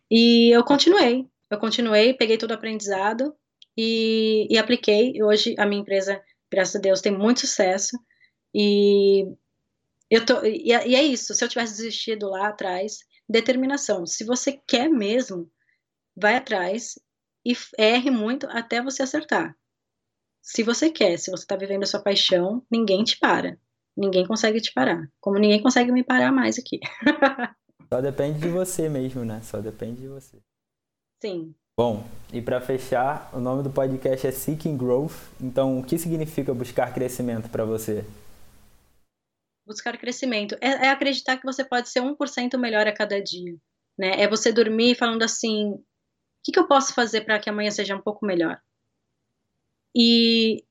[0.09, 1.27] E eu continuei.
[1.49, 3.35] Eu continuei, peguei todo o aprendizado
[3.77, 5.13] e, e apliquei.
[5.15, 6.21] E hoje a minha empresa
[6.55, 7.97] graças a Deus, tem muito sucesso.
[8.53, 9.25] E
[10.09, 11.33] eu tô, e, e é isso.
[11.33, 14.05] Se eu tivesse desistido lá atrás, determinação.
[14.05, 15.51] Se você quer mesmo,
[16.15, 16.97] vai atrás
[17.45, 19.55] e erre muito até você acertar.
[20.41, 23.57] Se você quer, se você está vivendo a sua paixão, ninguém te para.
[23.97, 25.09] Ninguém consegue te parar.
[25.19, 26.79] Como ninguém consegue me parar mais aqui.
[27.91, 29.41] Só depende de você mesmo, né?
[29.41, 30.37] Só depende de você.
[31.21, 31.55] Sim.
[31.77, 35.15] Bom, e para fechar, o nome do podcast é Seeking Growth.
[35.41, 38.05] Então, o que significa buscar crescimento para você?
[39.65, 43.55] Buscar crescimento é, é, acreditar que você pode ser 1% melhor a cada dia.
[43.97, 44.21] Né?
[44.21, 45.73] É você dormir falando assim:
[46.45, 48.61] que, que eu posso fazer para que amanhã seja um pouco melhor?
[49.95, 50.63] E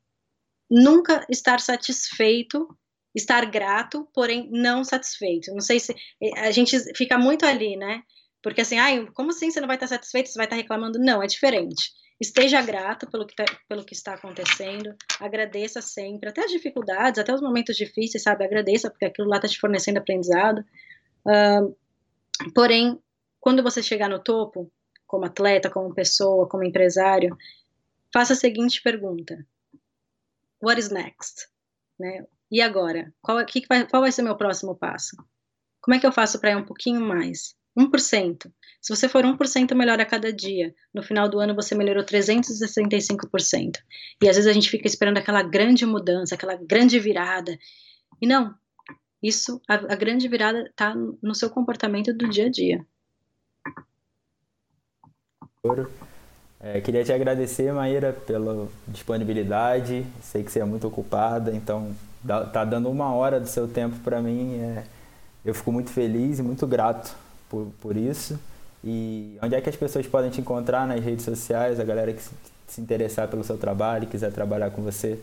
[0.70, 2.68] nunca estar satisfeito,
[3.12, 5.53] estar grato, porém não satisfeito.
[5.53, 5.95] Não sei se
[6.37, 8.03] a gente fica muito ali, né?
[8.41, 10.99] Porque assim, ai, como assim você não vai estar satisfeito, você vai estar reclamando?
[10.99, 11.93] Não, é diferente.
[12.20, 17.35] Esteja grato pelo que, tá, pelo que está acontecendo, agradeça sempre, até as dificuldades, até
[17.35, 18.45] os momentos difíceis, sabe?
[18.45, 20.64] Agradeça, porque aquilo lá está te fornecendo aprendizado.
[21.27, 21.75] Uh,
[22.55, 23.01] porém,
[23.41, 24.70] quando você chegar no topo,
[25.15, 27.37] como atleta, como pessoa, como empresário,
[28.12, 29.47] faça a seguinte pergunta:
[30.61, 31.47] What is next?
[31.99, 32.27] Né?
[32.51, 33.15] E agora?
[33.23, 35.17] Qual, que que qual vai ser o meu próximo passo?
[35.81, 37.55] Como é que eu faço para ir um pouquinho mais?
[37.79, 38.53] 1%.
[38.81, 43.79] Se você for 1% melhor a cada dia, no final do ano você melhorou 365%.
[44.21, 47.57] E às vezes a gente fica esperando aquela grande mudança, aquela grande virada.
[48.21, 48.55] E não,
[49.23, 52.87] isso, a, a grande virada está no seu comportamento do dia a dia.
[56.61, 60.07] É, queria te agradecer, Maíra, pela disponibilidade.
[60.23, 61.95] Sei que você é muito ocupada, então
[62.53, 64.59] tá dando uma hora do seu tempo para mim.
[64.61, 64.85] É,
[65.45, 67.15] eu fico muito feliz e muito grato
[67.49, 68.39] por, por isso.
[68.83, 72.23] E onde é que as pessoas podem te encontrar nas redes sociais, a galera que
[72.23, 75.19] se, interessar pelo seu trabalho, quiser trabalhar com você?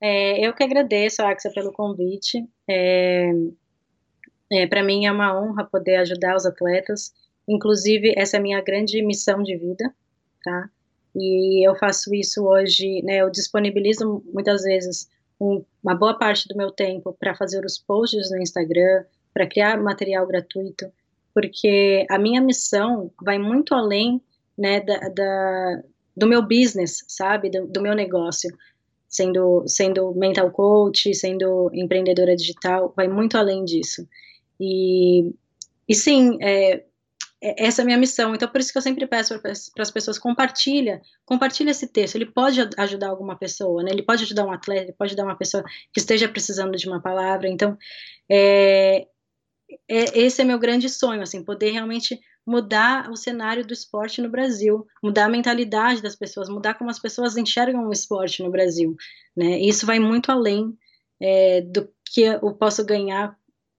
[0.00, 2.46] É, eu que agradeço, Axel, pelo convite.
[2.68, 3.30] É,
[4.52, 7.12] é, Para mim é uma honra poder ajudar os atletas.
[7.48, 9.94] Inclusive, essa é a minha grande missão de vida,
[10.42, 10.70] tá?
[11.14, 13.18] E eu faço isso hoje, né?
[13.18, 15.08] Eu disponibilizo muitas vezes
[15.40, 19.82] um, uma boa parte do meu tempo para fazer os posts no Instagram, para criar
[19.82, 20.90] material gratuito,
[21.34, 24.20] porque a minha missão vai muito além,
[24.56, 25.82] né, da, da
[26.16, 28.50] do meu business, sabe, do, do meu negócio
[29.08, 34.08] sendo, sendo mental coach, sendo empreendedora digital, vai muito além disso.
[34.58, 35.32] E,
[35.88, 36.84] e sim, é,
[37.40, 38.34] essa é a minha missão.
[38.34, 42.16] Então, por isso que eu sempre peço para as pessoas, compartilha, compartilha esse texto.
[42.16, 43.90] Ele pode ajudar alguma pessoa, né?
[43.92, 45.62] Ele pode ajudar um atleta, ele pode ajudar uma pessoa
[45.92, 47.48] que esteja precisando de uma palavra.
[47.48, 47.76] Então,
[48.30, 49.06] é,
[49.88, 54.30] é, esse é meu grande sonho, assim, poder realmente mudar o cenário do esporte no
[54.30, 58.96] Brasil, mudar a mentalidade das pessoas, mudar como as pessoas enxergam o esporte no Brasil,
[59.36, 59.58] né?
[59.58, 60.76] Isso vai muito além
[61.20, 63.36] é, do que eu posso ganhar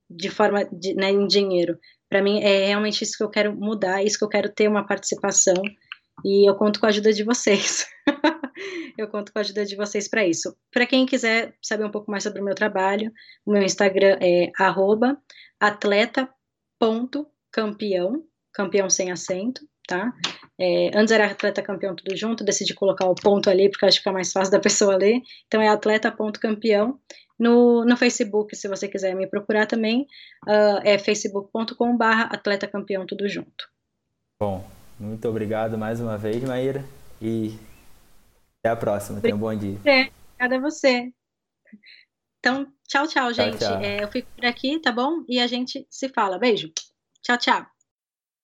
[0.09, 1.79] de forma de, né, em dinheiro.
[2.09, 4.85] Para mim é realmente isso que eu quero mudar, isso que eu quero ter uma
[4.85, 5.55] participação
[6.25, 7.85] e eu conto com a ajuda de vocês.
[8.97, 10.55] eu conto com a ajuda de vocês para isso.
[10.71, 13.11] Para quem quiser saber um pouco mais sobre o meu trabalho,
[13.45, 14.51] o meu Instagram é
[15.59, 20.11] atleta.campeão, campeão sem acento, tá?
[20.59, 24.01] É, antes era atleta campeão tudo junto, decidi colocar o ponto ali porque acho que
[24.01, 25.21] fica mais fácil da pessoa ler.
[25.45, 26.99] Então é atleta.campeão.
[27.39, 30.07] No, no Facebook, se você quiser me procurar também,
[30.47, 33.69] uh, é facebook.com.br atleta campeão tudo junto.
[34.41, 34.67] Bom,
[34.99, 36.83] muito obrigado mais uma vez, Maíra,
[37.21, 37.55] e
[38.59, 39.21] até a próxima.
[39.21, 39.77] Tenha um bom dia.
[39.77, 41.11] Obrigada a você.
[42.39, 43.57] Então, tchau, tchau, gente.
[43.57, 43.81] Tchau, tchau.
[43.81, 45.23] É, eu fico por aqui, tá bom?
[45.27, 46.39] E a gente se fala.
[46.39, 46.71] Beijo.
[47.21, 47.65] Tchau, tchau.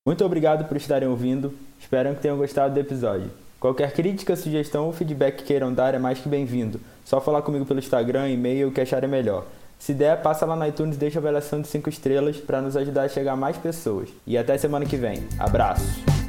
[0.05, 1.57] Muito obrigado por estarem ouvindo.
[1.79, 3.31] Espero que tenham gostado do episódio.
[3.63, 6.81] Qualquer crítica, sugestão ou feedback que queiram dar é mais que bem-vindo.
[7.05, 9.45] Só falar comigo pelo Instagram, e-mail, o que acharem melhor.
[9.79, 12.75] Se der, passa lá no iTunes e deixa a avaliação de 5 estrelas para nos
[12.75, 14.09] ajudar a chegar a mais pessoas.
[14.27, 15.23] E até semana que vem.
[15.39, 16.22] Abraços!